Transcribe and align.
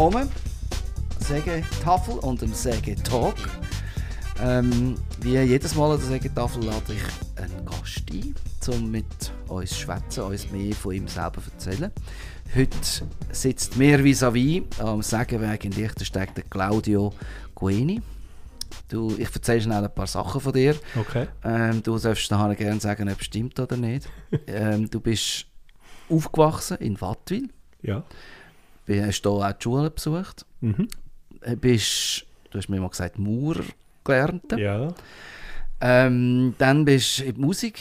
willkommen. 0.00 0.30
Sägetafel 1.18 2.14
und 2.20 2.40
dem 2.40 2.54
Sägetalk. 2.54 3.36
Ähm, 4.42 4.94
wie 5.20 5.38
jedes 5.38 5.74
Mal 5.74 5.90
an 5.92 5.98
der 5.98 6.06
Sägetafel 6.06 6.64
lade 6.64 6.94
ich 6.94 7.42
einen 7.42 7.66
Gast 7.66 8.04
ein, 8.10 8.34
um 8.74 8.90
mit 8.90 9.04
uns 9.48 9.68
zu 9.68 9.80
schwätzen, 9.80 10.22
uns 10.22 10.50
mehr 10.50 10.74
von 10.74 10.94
ihm 10.94 11.06
selber 11.06 11.42
zu 11.42 11.50
erzählen. 11.50 11.92
Heute 12.56 12.78
sitzt 13.30 13.76
mir 13.76 14.02
vis-à-vis 14.02 14.62
am 14.78 15.02
Sägewerk 15.02 15.66
in 15.66 15.72
Liechtenstein 15.72 16.28
der 16.34 16.44
Claudio 16.44 17.12
Gueni. 17.54 18.00
Du, 18.88 19.14
ich 19.18 19.34
erzähle 19.34 19.60
schnell 19.60 19.84
ein 19.84 19.94
paar 19.94 20.06
Sachen 20.06 20.40
von 20.40 20.54
dir. 20.54 20.76
Okay. 20.98 21.26
Ähm, 21.44 21.82
du 21.82 21.98
darfst 21.98 22.30
nachher 22.30 22.54
gerne 22.54 22.80
sagen, 22.80 23.10
ob 23.10 23.20
es 23.20 23.26
stimmt 23.26 23.60
oder 23.60 23.76
nicht. 23.76 24.08
ähm, 24.46 24.88
du 24.88 24.98
bist 24.98 25.44
aufgewachsen 26.08 26.78
in 26.78 26.98
Wattwil. 27.02 27.50
Ja. 27.82 28.02
Du 28.86 29.00
hast 29.06 29.22
hier 29.22 29.30
auch 29.30 29.52
die 29.52 29.62
Schule 29.62 29.90
besucht. 29.90 30.44
Mhm. 30.60 30.88
Bist, 31.60 32.26
du 32.50 32.58
hast 32.58 32.68
mir 32.68 32.80
mal 32.80 32.88
gesagt, 32.90 33.18
Maurer 33.18 33.64
gelernt. 34.04 34.52
Ja. 34.56 34.88
Ähm, 35.80 36.54
dann 36.58 36.84
bist 36.84 37.20
du 37.20 37.24
in 37.24 37.34
die 37.36 37.40
Musik 37.40 37.78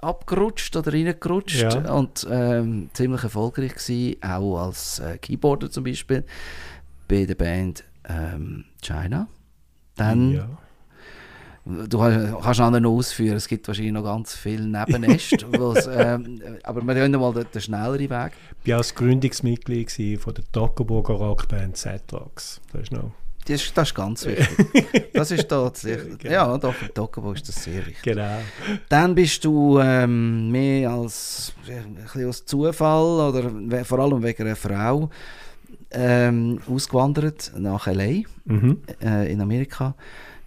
abgerutscht 0.00 0.76
oder 0.76 0.92
reingerutscht 0.92 1.62
Ja. 1.62 1.92
und 1.94 2.26
ähm, 2.30 2.90
ziemlich 2.92 3.22
erfolgreich 3.24 3.74
gewesen, 3.74 4.22
auch 4.22 4.58
als 4.66 4.98
äh, 5.00 5.18
Keyboarder 5.18 5.70
zum 5.70 5.84
Beispiel 5.84 6.24
bei 7.08 7.24
der 7.24 7.34
Band 7.34 7.84
ähm, 8.08 8.64
China. 8.82 9.26
Dann, 9.96 10.32
ja. 10.32 10.48
Du 11.88 12.02
hast- 12.02 12.42
kannst 12.42 12.60
noch 12.60 12.70
noch 12.80 12.90
ausführen, 12.90 13.36
es 13.36 13.46
gibt 13.48 13.66
wahrscheinlich 13.68 13.92
noch 13.92 14.04
ganz 14.04 14.34
viel 14.34 14.60
Nebennest, 14.66 15.44
ähm, 15.92 16.40
aber 16.62 16.82
wir 16.86 16.94
gehen 16.94 17.12
mal 17.12 17.32
den, 17.32 17.46
den 17.52 17.60
schnelleren 17.60 17.98
Weg. 18.10 18.32
Ich 18.64 18.72
war 18.72 18.80
auch 18.80 18.94
Gründungsmitglied 18.94 20.20
von 20.20 20.34
der 20.34 20.44
Toggenburger 20.52 21.14
Rockband 21.14 21.76
Z-Rocks. 21.76 22.60
Das 22.72 22.82
ist 22.82 22.92
noch. 22.92 23.12
Das 23.46 23.62
ist, 23.62 23.76
das 23.78 23.88
ist 23.88 23.94
ganz 23.94 24.26
wichtig. 24.26 25.10
Das 25.14 25.30
ist 25.30 25.48
tatsächlich, 25.48 26.18
Genau. 26.18 26.32
ja, 26.34 26.58
doch, 26.58 26.74
im 26.82 26.92
Tokenburg 26.92 27.36
ist 27.36 27.48
das 27.48 27.62
sehr 27.64 27.78
wichtig. 27.86 28.02
Genau. 28.02 28.38
Dann 28.90 29.14
bist 29.14 29.42
du 29.42 29.78
ähm, 29.80 30.50
mehr 30.50 30.90
als 30.90 31.54
ein 31.66 31.94
bisschen 31.94 32.28
aus 32.28 32.44
Zufall 32.44 33.28
oder 33.30 33.84
vor 33.86 33.98
allem 34.00 34.22
wegen 34.22 34.42
einer 34.42 34.54
Frau 34.56 35.08
ähm, 35.90 36.60
ausgewandert 36.68 37.52
nach 37.56 37.86
L.A. 37.86 38.22
Mhm. 38.44 38.82
Äh, 39.02 39.32
in 39.32 39.40
Amerika. 39.40 39.94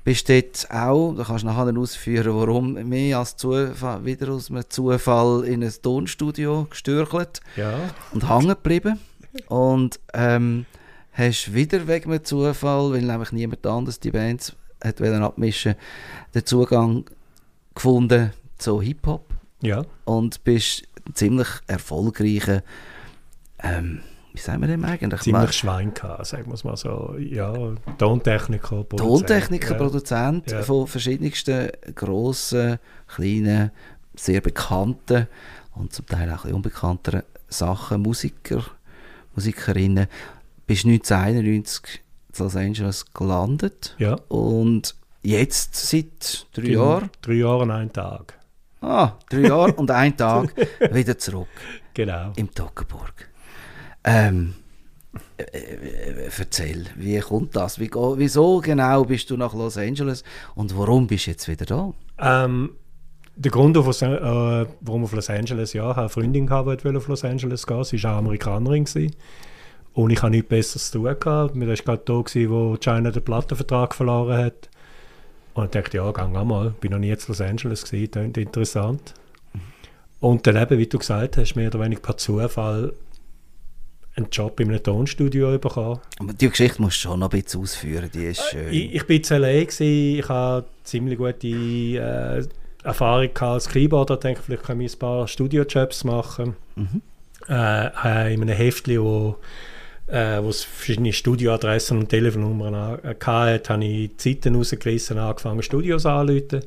Bist 0.03 0.29
dort 0.29 0.67
auch, 0.71 1.13
da 1.13 1.23
kannst 1.23 1.43
du 1.43 1.47
nachher 1.47 1.77
ausführen, 1.77 2.33
warum 2.35 2.73
mehr 2.73 3.19
als 3.19 3.37
Zufall, 3.37 4.03
wieder 4.03 4.29
aus 4.29 4.49
einem 4.49 4.63
Zufall 4.67 5.43
in 5.45 5.63
ein 5.63 5.73
Tonstudio 5.81 6.65
gestürchelt 6.69 7.39
Ja. 7.55 7.79
und 8.11 8.27
hängen 8.27 8.47
geblieben. 8.49 8.99
Und 9.47 9.99
ähm, 10.13 10.65
hast 11.11 11.53
wieder 11.53 11.87
wegen 11.87 12.11
einem 12.11 12.23
Zufall, 12.23 12.91
weil 12.93 13.01
nämlich 13.03 13.31
niemand 13.31 13.65
anders 13.67 13.99
die 13.99 14.11
Bands 14.11 14.55
hat 14.83 14.99
abmischen, 15.01 15.75
den 16.33 16.45
Zugang 16.45 17.05
gefunden 17.75 18.31
zu 18.57 18.81
Hip-Hop 18.81 19.25
Ja. 19.61 19.83
und 20.05 20.43
bist 20.43 20.83
ein 21.07 21.13
ziemlich 21.13 21.47
erfolgreicher, 21.67 22.63
ähm, 23.63 24.01
wie 24.33 24.39
sagen 24.39 24.61
wir 24.61 24.67
dem 24.67 24.83
eigentlich? 24.85 25.21
Ziemlich 25.21 25.51
Schwein 25.53 25.93
gehabt, 25.93 26.25
sagen 26.25 26.47
wir 26.47 26.53
es 26.53 26.63
mal 26.63 26.77
so. 26.77 27.15
Ja. 27.19 27.53
Tontechniker, 27.97 28.83
Produzent. 28.83 28.99
Tontechniker, 29.27 29.71
ja. 29.71 29.77
Produzent 29.77 30.51
Ja. 30.51 30.61
von 30.63 30.87
verschiedensten 30.87 31.69
grossen, 31.95 32.77
kleinen, 33.07 33.71
sehr 34.15 34.41
bekannten 34.41 35.27
und 35.75 35.93
zum 35.93 36.05
Teil 36.05 36.31
auch 36.33 36.45
unbekannteren 36.45 37.23
Sachen, 37.47 38.01
Musiker, 38.01 38.63
Musikerinnen. 39.35 40.07
Bist 40.67 40.85
1991 40.85 42.01
in 42.37 42.43
Los 42.43 42.55
Angeles 42.55 43.05
gelandet 43.13 43.95
Ja. 43.99 44.15
und 44.29 44.95
jetzt 45.21 45.75
seit 45.75 46.47
drei. 46.53 46.69
Jahren, 46.69 47.09
Drei 47.21 47.33
Jahre 47.33 47.59
und 47.63 47.71
einen 47.71 47.91
Tag. 47.91 48.37
ah, 48.81 49.13
drei 49.29 49.39
Jahre 49.41 49.73
und 49.73 49.91
ein 49.91 50.15
Tag 50.15 50.53
wieder 50.93 51.17
zurück 51.17 51.47
Genau. 51.93 52.31
im 52.37 52.49
Toggenburg. 52.53 53.29
Ähm, 54.03 54.55
äh, 55.37 55.43
äh, 55.43 56.29
erzähl, 56.37 56.85
wie 56.95 57.19
kommt 57.19 57.55
das? 57.55 57.79
Wie, 57.79 57.89
wieso 57.91 58.59
genau 58.59 59.05
bist 59.05 59.29
du 59.29 59.37
nach 59.37 59.53
Los 59.53 59.77
Angeles 59.77 60.23
und 60.55 60.77
warum 60.77 61.07
bist 61.07 61.27
du 61.27 61.31
jetzt 61.31 61.47
wieder 61.47 61.65
da? 61.65 61.93
Ähm, 62.45 62.71
der 63.35 63.51
Grund, 63.51 63.77
auf 63.77 64.01
äh, 64.01 64.65
warum 64.81 65.03
auf 65.03 65.13
Los 65.13 65.29
Angeles, 65.29 65.73
ja, 65.73 65.91
eine 65.91 66.09
Freundin, 66.09 66.47
gehabt, 66.47 66.85
auf 66.85 67.07
Los 67.07 67.23
Angeles 67.23 67.65
gehen. 67.65 67.83
Sie 67.83 68.01
war 68.03 68.13
auch 68.13 68.17
Amerikanerin. 68.19 68.85
Gewesen. 68.85 69.15
Und 69.93 70.11
ich 70.11 70.21
hatte 70.21 70.31
nichts 70.31 70.49
Besseres 70.49 70.91
zu 70.91 70.99
tun. 70.99 71.15
Gehabt. 71.19 71.55
Wir 71.55 71.67
waren 71.67 71.75
gerade 71.75 72.01
da, 72.05 72.21
gewesen, 72.21 72.49
wo 72.49 72.77
China 72.77 73.11
den 73.11 73.23
Plattenvertrag 73.23 73.95
verloren 73.95 74.45
hat. 74.45 74.69
Und 75.53 75.65
ich 75.65 75.71
dachte, 75.71 75.97
ja, 75.97 76.11
gang 76.11 76.35
auch 76.35 76.45
mal. 76.45 76.73
Ich 76.77 76.83
war 76.83 76.91
noch 76.91 76.99
nie 76.99 77.09
in 77.09 77.17
Los 77.27 77.41
Angeles, 77.41 77.83
gewesen, 77.83 78.11
klingt 78.11 78.37
interessant. 78.37 79.13
Und 80.19 80.45
dann 80.45 80.55
eben, 80.55 80.77
wie 80.77 80.87
du 80.87 80.99
gesagt 80.99 81.37
hast, 81.37 81.55
mehr 81.55 81.67
oder 81.67 81.81
weniger 81.81 82.01
per 82.01 82.17
Zufall 82.17 82.93
einen 84.15 84.27
Job 84.31 84.59
in 84.59 84.69
einem 84.69 84.83
Tonstudio 84.83 85.57
bekommen. 85.57 85.99
Aber 86.19 86.33
die 86.33 86.49
Geschichte 86.49 86.81
musst 86.81 86.97
du 86.97 87.09
schon 87.09 87.19
noch 87.19 87.31
ein 87.31 87.41
bisschen 87.41 87.61
ausführen, 87.61 88.09
die 88.13 88.25
ist 88.25 88.43
schön. 88.49 88.71
Ich, 88.71 88.95
ich 88.95 89.07
bin 89.07 89.21
in 89.21 89.41
LA, 89.41 89.63
gewesen. 89.63 90.19
ich 90.19 90.29
hatte 90.29 90.67
ziemlich 90.83 91.17
gute 91.17 91.47
äh, 91.47 92.43
Erfahrung 92.83 93.37
als 93.37 93.69
Keyboarder. 93.69 94.15
Ich 94.15 94.19
denke, 94.19 94.41
vielleicht 94.41 94.63
kann 94.63 94.81
ich 94.81 94.93
ein 94.93 94.99
paar 94.99 95.27
Studio-Jobs 95.27 96.03
machen. 96.03 96.55
Mhm. 96.75 97.01
Äh, 97.47 97.53
habe 97.53 98.31
in 98.31 98.41
einem 98.41 98.55
Heftchen, 98.55 99.01
wo 99.01 99.37
äh, 100.07 100.43
wo 100.43 100.49
es 100.49 100.63
verschiedene 100.63 101.13
Studioadressen 101.13 101.97
und 101.97 102.09
Telefonnummern 102.09 102.99
äh, 103.03 103.15
hatte, 103.23 103.73
habe 103.73 103.85
ich 103.85 104.17
Zeiten 104.17 104.55
rausgerissen 104.55 105.17
und 105.17 105.23
angefangen, 105.23 105.63
Studios 105.63 106.05
anzurufen. 106.05 106.61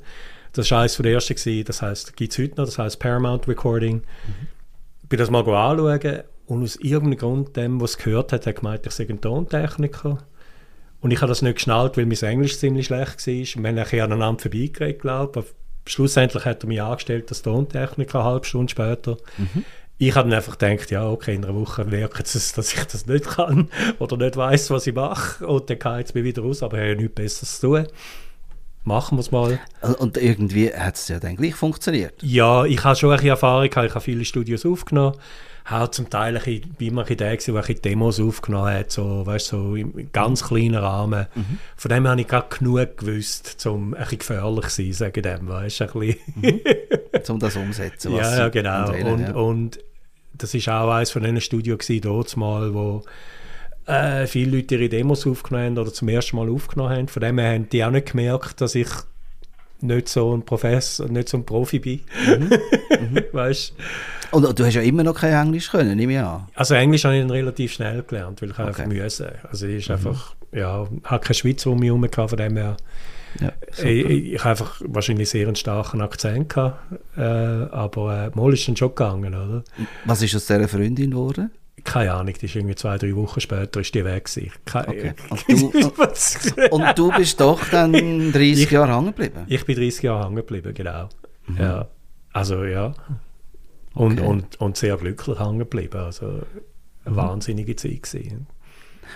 Das 0.53 0.71
war 0.71 0.81
eines 0.83 0.97
der 0.97 1.13
ersten, 1.13 1.35
gewesen. 1.35 1.65
das 1.67 1.83
heisst, 1.83 2.17
gibt 2.17 2.33
es 2.33 2.39
heute 2.39 2.57
noch, 2.57 2.65
das 2.65 2.79
heisst 2.79 3.01
Paramount 3.01 3.47
Recording. 3.49 4.03
Ich 5.03 5.09
bin 5.09 5.19
das 5.19 5.31
mal 5.31 5.41
anschauen 5.41 6.23
und 6.47 6.63
aus 6.63 6.77
irgendeinem 6.77 7.19
Grund, 7.19 7.57
dem, 7.57 7.81
was 7.81 7.97
gehört 7.99 8.33
hat, 8.33 8.47
hat 8.47 8.57
gemeint, 8.57 8.87
ich 8.87 8.93
sei 8.93 9.07
ein 9.09 9.21
Tontechniker. 9.21 10.19
Und 11.01 11.11
ich 11.11 11.21
habe 11.21 11.29
das 11.29 11.43
nicht 11.43 11.57
geschnallt, 11.57 11.97
weil 11.97 12.07
mein 12.07 12.19
Englisch 12.19 12.59
ziemlich 12.59 12.87
schlecht 12.87 13.27
war. 13.27 13.35
Wir 13.35 13.69
haben 13.69 13.75
nachher 13.75 14.05
aneinander 14.05 14.43
vorbeigeredet, 14.43 15.03
glaube 15.03 15.41
ich. 15.41 15.47
Aber 15.47 15.47
schlussendlich 15.87 16.45
hat 16.45 16.65
er 16.65 16.69
mich 16.69 16.81
angestellt 16.81 17.29
als 17.29 17.43
Tontechniker, 17.43 18.21
eine 18.21 18.29
halbe 18.29 18.47
Stunde 18.47 18.71
später. 18.71 19.17
Ich 19.99 20.15
habe 20.15 20.29
dann 20.29 20.39
einfach 20.39 20.59
gedacht, 20.59 20.91
ja, 20.91 21.09
okay, 21.09 21.35
in 21.35 21.45
einer 21.45 21.55
Woche 21.55 21.85
merken 21.85 22.25
sie, 22.25 22.39
es, 22.39 22.53
dass 22.53 22.75
ich 22.75 22.85
das 22.85 23.07
nicht 23.07 23.27
kann 23.27 23.69
oder 23.99 24.17
nicht 24.17 24.37
weiß, 24.37 24.71
was 24.71 24.87
ich 24.87 24.95
mache. 24.95 25.47
Und 25.47 25.71
dann 25.71 25.79
kann 25.79 26.01
ich 26.01 26.15
mich 26.15 26.25
wieder 26.25 26.43
raus, 26.43 26.63
aber 26.63 26.79
ich 26.79 26.83
habe 26.83 26.91
ja 26.91 26.97
nichts 26.97 27.15
Besseres 27.15 27.61
zu 27.61 27.69
tun. 27.69 27.87
Machen 28.83 29.17
wir 29.17 29.21
es 29.21 29.31
mal. 29.31 29.59
Und 29.99 30.19
irgendwie 30.19 30.73
hat 30.75 30.97
es 30.97 31.09
ja 31.09 31.19
dann 31.19 31.37
gleich 31.37 31.55
funktioniert. 31.55 32.23
Ja, 32.23 32.65
ich 32.65 32.83
habe 32.85 32.97
schon 32.97 33.11
ein 33.11 33.17
bisschen 33.17 33.31
Erfahrung, 33.31 33.65
ich 33.65 33.75
habe 33.77 34.01
viele 34.01 34.25
Studios 34.27 34.67
aufgenommen, 34.67 35.17
habe 35.65 35.91
zum 35.91 36.11
Teil 36.11 36.37
ein 36.37 36.43
bisschen, 36.43 36.75
bin 36.75 36.95
bisschen 36.97 37.17
der, 37.17 37.37
gewesen, 37.37 37.55
der 37.55 37.63
ein 37.63 37.67
bisschen 37.67 37.83
Demos 37.83 38.21
aufgenommen 38.21 38.75
hat, 38.75 38.91
so, 38.91 39.25
weißt, 39.25 39.47
so 39.47 39.77
im 39.77 40.13
ganz 40.13 40.45
kleinen 40.47 40.75
Rahmen. 40.75 41.27
Von 41.77 41.89
dem 41.89 42.07
habe 42.07 42.21
ich 42.21 42.29
gerade 42.29 42.55
genug 42.59 42.99
gewusst, 42.99 43.67
um 43.67 43.95
ein 43.95 44.01
bisschen 44.01 44.19
gefährlich 44.19 44.67
zu 44.69 44.83
sein, 44.83 44.93
sage 44.93 45.21
ich 45.21 45.23
dem, 45.23 45.49
weißt, 45.49 45.83
ein 45.83 45.89
bisschen. 45.89 46.61
um 47.29 47.39
das 47.39 47.57
umzusetzen. 47.57 48.13
was 48.13 48.21
ja, 48.33 48.39
ja, 48.39 48.49
genau. 48.51 48.89
wollen, 48.89 49.07
Und, 49.07 49.21
ja. 49.21 49.35
und 49.35 49.79
das 50.35 50.55
war 50.67 50.83
auch 50.83 50.91
eines 50.91 51.11
von 51.11 51.23
diesen 51.23 51.41
Studios 51.41 51.79
gewesen, 51.79 52.03
dort 52.03 52.37
mal, 52.37 52.75
wo 52.75 53.03
äh, 53.87 54.27
viele 54.27 54.57
Leute 54.57 54.77
ihre 54.77 54.89
Demos 54.89 55.27
aufgenommen 55.27 55.67
haben 55.67 55.79
oder 55.79 55.93
zum 55.93 56.09
ersten 56.09 56.37
Mal 56.37 56.51
aufgenommen 56.51 56.91
haben. 56.95 57.09
Von 57.09 57.23
dem 57.23 57.39
her 57.39 57.55
haben 57.55 57.69
die 57.69 57.85
auch 57.85 57.91
nicht 57.91 58.11
gemerkt, 58.11 58.61
dass 58.61 58.75
ich 58.75 58.89
nicht 59.81 60.09
so 60.09 60.35
ein 60.35 60.45
Professor, 60.45 61.09
nicht 61.09 61.29
so 61.29 61.39
ein 61.39 61.47
Profi 61.47 61.79
bin. 61.79 62.01
weißt? 63.33 63.75
Und 64.35 64.59
du 64.59 64.65
hast 64.65 64.75
ja 64.75 64.83
immer 64.83 65.03
noch 65.05 65.15
kein 65.15 65.33
Englisch 65.47 65.71
können, 65.71 65.97
nehme 65.97 66.13
ich 66.15 66.19
an. 66.19 66.47
Also 66.55 66.75
Englisch 66.75 67.05
habe 67.05 67.15
ich 67.17 67.23
dann 67.23 67.31
relativ 67.31 67.73
schnell 67.73 68.03
gelernt, 68.03 68.43
weil 68.43 68.51
ich 68.51 68.59
Okay. 68.59 68.69
einfach 68.69 68.87
müssen. 68.87 69.27
Also 69.51 69.67
ich 69.67 69.77
ist 69.77 69.91
einfach, 69.91 70.35
ja, 70.53 70.87
habe 71.05 71.25
keine 71.25 71.35
Schweizer 71.35 71.71
um 71.71 71.79
mich 71.79 71.89
herum 71.89 72.03
gehabt, 72.03 72.31
von 72.31 72.37
dem 72.39 72.57
her. 72.57 72.77
Ja, 73.41 73.51
Ich, 73.79 73.85
ich, 73.85 74.33
ich 74.35 74.39
habe 74.41 74.51
einfach 74.51 74.81
wahrscheinlich 74.85 75.29
sehr 75.29 75.47
einen 75.49 75.57
starken 75.57 76.01
Akzent 76.03 76.49
gehabt, 76.51 76.79
äh, 77.17 77.21
aber 77.21 78.31
äh, 78.33 78.37
mal 78.39 78.53
ist 78.53 78.69
dann 78.69 78.77
schon 78.77 78.91
gegangen, 78.91 79.35
oder? 79.35 79.65
Was 80.05 80.23
ist 80.23 80.37
aus 80.37 80.47
dieser 80.47 80.69
Freundin 80.69 81.11
geworden? 81.11 81.51
Keine 81.83 82.13
Ahnung, 82.15 82.33
die 82.41 82.47
ist 82.47 82.55
irgendwie 82.55 82.77
zwei, 82.77 82.97
drei 82.97 83.15
Wochen 83.17 83.41
später 83.41 83.81
ist 83.81 83.95
die 83.95 84.05
weg 84.05 84.25
gewesen. 84.27 84.53
Keine, 84.65 84.87
Okay. 84.89 85.13
Und 85.31 85.45
du, 85.49 85.73
und 86.71 86.99
du 86.99 87.13
bist 87.13 87.41
doch 87.41 87.61
dann 87.71 87.93
30 87.93 88.63
Ich- 88.65 88.71
Jahre 88.71 88.95
hängen 88.95 89.07
geblieben? 89.07 89.41
ich 89.49 89.65
bin 89.67 89.77
30 89.77 90.03
Jahre 90.05 90.25
hängen 90.25 90.37
geblieben, 90.37 90.73
genau. 90.73 91.09
Ja, 91.59 91.87
also 92.33 92.65
ja. 92.65 92.95
Und, 93.95 94.21
Okay. 94.21 94.29
und, 94.29 94.61
und 94.61 94.77
sehr 94.77 94.97
glücklich 94.97 95.39
hängen 95.39 95.59
geblieben. 95.61 95.99
Also 96.01 96.43
eine 97.05 97.17
wahnsinnige 97.17 97.77
Zeit 97.77 98.03
gewesen. 98.03 98.47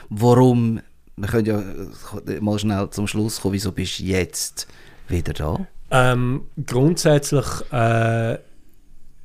Warum, 0.09 0.81
wir 1.17 1.29
können 1.29 1.47
ja 1.47 1.61
äh, 1.61 2.41
mal 2.41 2.59
schnell 2.59 2.89
zum 2.91 3.07
Schluss 3.07 3.41
kommen, 3.41 3.55
wieso 3.55 3.73
bist 3.73 3.99
du 3.99 4.05
jetzt 4.05 4.69
wieder 5.09 5.33
da? 5.33 5.67
Ähm, 5.91 6.43
grundsätzlich, 6.67 7.47
äh, 7.73 8.39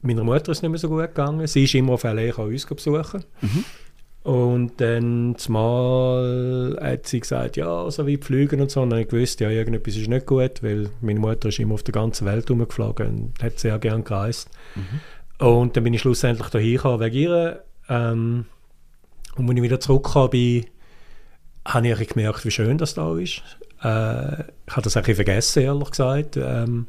meiner 0.01 0.23
Mutter 0.23 0.51
ist 0.51 0.59
es 0.59 0.61
nicht 0.61 0.71
mehr 0.71 0.79
so 0.79 0.89
gut 0.89 1.01
gegangen. 1.01 1.45
Sie 1.47 1.65
ist 1.65 1.75
immer 1.75 1.93
auf 1.93 2.03
LA 2.03 2.33
uns 2.35 2.65
besuchen. 2.65 3.23
Und 4.23 4.79
dann 4.79 5.35
zumal 5.37 6.77
hat 6.81 7.07
sie 7.07 7.19
gesagt, 7.19 7.57
ja, 7.57 7.91
so 7.91 8.07
wie 8.07 8.15
Flügen 8.15 8.61
und 8.61 8.71
so. 8.71 8.81
Und 8.81 8.89
dann 8.91 8.99
habe 8.99 9.03
ich 9.03 9.09
gewusst, 9.09 9.41
ja, 9.41 9.49
irgendetwas 9.49 9.97
ist 9.97 10.07
nicht 10.07 10.25
gut, 10.25 10.63
weil 10.63 10.89
meine 11.01 11.19
Mutter 11.19 11.49
ist 11.49 11.59
immer 11.59 11.73
auf 11.73 11.83
der 11.83 11.91
ganzen 11.91 12.25
Welt 12.25 12.49
rumgeflogen 12.49 13.07
und 13.07 13.43
hat 13.43 13.59
sehr 13.59 13.77
gerne 13.79 14.03
gereist. 14.03 14.49
Mhm. 14.75 15.01
Und 15.43 15.75
dann 15.75 15.83
bin 15.83 15.93
ich 15.93 15.99
schlussendlich 15.99 16.47
hierher 16.51 16.77
gekommen 16.77 16.99
wegen 17.01 17.15
ihr. 17.17 17.63
Ähm, 17.89 18.45
und 19.35 19.49
als 19.49 19.57
ich 19.57 19.63
wieder 19.63 19.79
zurückgekommen 19.81 20.29
bin, 20.29 20.65
habe 21.65 21.87
ich 21.89 22.07
gemerkt, 22.07 22.45
wie 22.45 22.51
schön 22.51 22.77
das 22.77 22.93
da 22.93 23.17
ist. 23.17 23.41
Äh, 23.83 24.43
ich 24.67 24.71
habe 24.71 24.83
das 24.83 24.95
ein 24.95 25.03
bisschen 25.03 25.15
vergessen, 25.15 25.63
ehrlich 25.63 25.91
gesagt. 25.91 26.37
Ähm, 26.37 26.87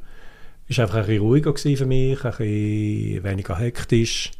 es 0.68 0.78
war 0.78 0.84
einfach 0.84 0.98
ein 0.98 1.06
bisschen 1.06 1.22
ruhiger 1.22 1.56
für 1.56 1.86
mich, 1.86 2.24
ein 2.24 2.30
bisschen 2.30 3.24
weniger 3.24 3.58
hektisch. 3.58 4.30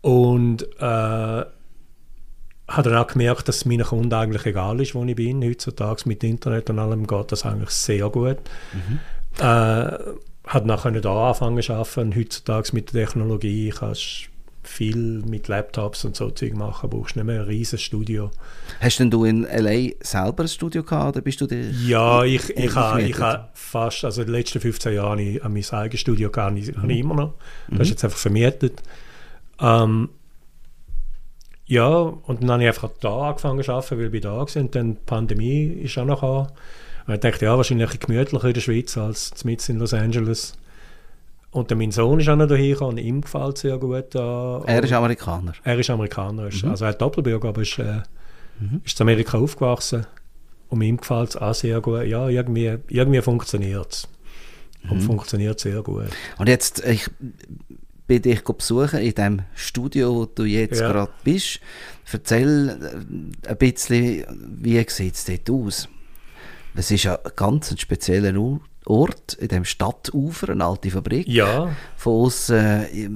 Und 0.00 0.64
äh, 0.80 0.80
habe 0.82 1.46
dann 2.66 2.96
auch 2.96 3.06
gemerkt, 3.06 3.46
dass 3.46 3.58
es 3.58 3.64
meinen 3.64 3.84
Kunden 3.84 4.12
eigentlich 4.12 4.44
egal 4.46 4.80
ist, 4.80 4.96
wo 4.96 5.04
ich 5.04 5.14
bin. 5.14 5.44
Heutzutage 5.44 6.02
mit 6.06 6.24
Internet 6.24 6.68
und 6.68 6.80
allem 6.80 7.06
geht 7.06 7.30
das 7.30 7.46
eigentlich 7.46 7.70
sehr 7.70 8.08
gut. 8.10 8.38
Mhm. 8.72 8.98
Äh, 9.38 9.98
hat 10.50 10.66
nachher 10.66 10.90
nicht 10.90 11.06
angefangen 11.06 11.62
zu 11.62 11.72
arbeiten. 11.72 12.14
Heutzutage 12.16 12.70
mit 12.72 12.92
der 12.92 13.06
Technologie 13.06 13.70
kannst 13.70 14.28
viel 14.62 15.22
mit 15.22 15.48
Laptops 15.48 16.04
und 16.04 16.16
so 16.16 16.30
Zeug 16.30 16.54
machen, 16.54 16.90
brauchst 16.90 17.16
nicht 17.16 17.24
mehr 17.24 17.42
ein 17.42 17.46
riesiges 17.46 17.82
Studio. 17.82 18.30
Hast 18.80 18.98
denn 18.98 19.10
du 19.10 19.24
in 19.24 19.44
L.A. 19.44 19.92
selber 20.04 20.42
ein 20.42 20.48
Studio 20.48 20.82
gehabt 20.82 21.16
oder 21.16 21.20
bist 21.22 21.40
du 21.40 21.46
dir 21.46 21.70
Ja, 21.70 22.24
ich, 22.24 22.50
ich, 22.50 22.74
habe, 22.74 23.00
ich 23.02 23.18
habe 23.18 23.48
fast, 23.54 24.04
also 24.04 24.22
in 24.22 24.26
den 24.26 24.34
letzten 24.34 24.60
15 24.60 24.92
Jahren 24.92 25.18
habe 25.18 25.58
ich 25.58 25.70
mein 25.72 25.80
eigenes 25.80 26.00
Studio 26.00 26.30
gehabt, 26.30 26.58
ich, 26.58 26.74
mhm. 26.76 26.82
habe 26.82 26.92
ich 26.92 26.98
immer 26.98 27.14
noch. 27.14 27.34
Das 27.68 27.76
mhm. 27.76 27.82
ist 27.82 27.90
jetzt 27.90 28.04
einfach 28.04 28.18
vermietet. 28.18 28.82
Ähm, 29.60 30.10
ja, 31.66 31.86
und 31.88 32.42
dann 32.42 32.50
habe 32.50 32.62
ich 32.64 32.68
einfach 32.68 32.90
da 33.00 33.28
angefangen 33.28 33.62
zu 33.62 33.72
arbeiten, 33.72 33.98
weil 33.98 34.12
wir 34.12 34.20
da 34.20 34.36
waren. 34.36 34.62
Und 34.62 34.74
dann 34.74 34.94
die 34.94 35.00
Pandemie 35.06 35.64
ist 35.64 35.96
auch 35.96 36.04
noch 36.04 36.22
an. 36.22 36.48
Ich 37.12 37.20
dachte, 37.20 37.44
ja, 37.44 37.56
wahrscheinlich 37.56 37.98
gemütlicher 37.98 38.48
in 38.48 38.54
der 38.54 38.60
Schweiz 38.60 38.96
als 38.96 39.44
mit 39.44 39.66
in 39.68 39.78
Los 39.78 39.94
Angeles. 39.94 40.54
Und 41.52 41.70
mein 41.76 41.90
Sohn 41.90 42.20
ist 42.20 42.28
auch 42.28 42.36
noch 42.36 42.48
hierher 42.48 42.82
und 42.82 42.98
ihm 42.98 43.22
gefällt 43.22 43.56
es 43.56 43.62
sehr 43.62 43.78
gut. 43.78 44.14
Da. 44.14 44.62
Er 44.66 44.84
ist 44.84 44.92
Amerikaner? 44.92 45.52
Er 45.64 45.78
ist 45.78 45.90
Amerikaner. 45.90 46.46
Ist, 46.46 46.64
mhm. 46.64 46.70
Also 46.70 46.84
er 46.84 46.90
hat 46.90 47.00
Doppelbürger, 47.00 47.48
aber 47.48 47.62
ist, 47.62 47.78
äh, 47.78 48.02
mhm. 48.60 48.82
ist 48.84 49.00
in 49.00 49.04
Amerika 49.04 49.38
aufgewachsen. 49.38 50.06
Und 50.68 50.82
ihm 50.82 50.98
gefällt 50.98 51.30
es 51.30 51.36
auch 51.36 51.54
sehr 51.54 51.80
gut. 51.80 52.04
Ja, 52.04 52.28
irgendwie, 52.28 52.76
irgendwie 52.88 53.20
funktioniert 53.20 53.92
es. 53.92 54.08
Und 54.88 54.98
mhm. 54.98 55.02
funktioniert 55.02 55.58
sehr 55.58 55.82
gut. 55.82 56.10
Und 56.38 56.48
jetzt, 56.48 56.84
ich 56.86 57.10
bin 58.06 58.22
dich 58.22 58.42
besuchen 58.42 59.00
in 59.00 59.14
dem 59.14 59.42
Studio, 59.54 60.14
wo 60.14 60.26
du 60.26 60.44
jetzt 60.44 60.80
ja. 60.80 60.90
gerade 60.90 61.12
bist. 61.24 61.60
Erzähl 62.12 62.68
äh, 63.44 63.50
ein 63.50 63.56
bisschen, 63.56 64.24
wie 64.62 64.84
sieht 64.88 65.14
es 65.14 65.24
dort 65.24 65.50
aus? 65.50 65.88
Es 66.74 66.90
ist 66.90 67.04
ja 67.04 67.16
ein 67.16 67.32
ganz 67.36 67.78
spezieller 67.78 68.34
Ort, 68.86 69.34
in 69.34 69.48
dem 69.48 69.64
Stadtufer, 69.64 70.50
eine 70.50 70.64
alte 70.64 70.90
Fabrik. 70.90 71.28
Ja. 71.28 71.70
Von 71.96 72.24
außen, 72.24 72.56
äh, 72.56 73.08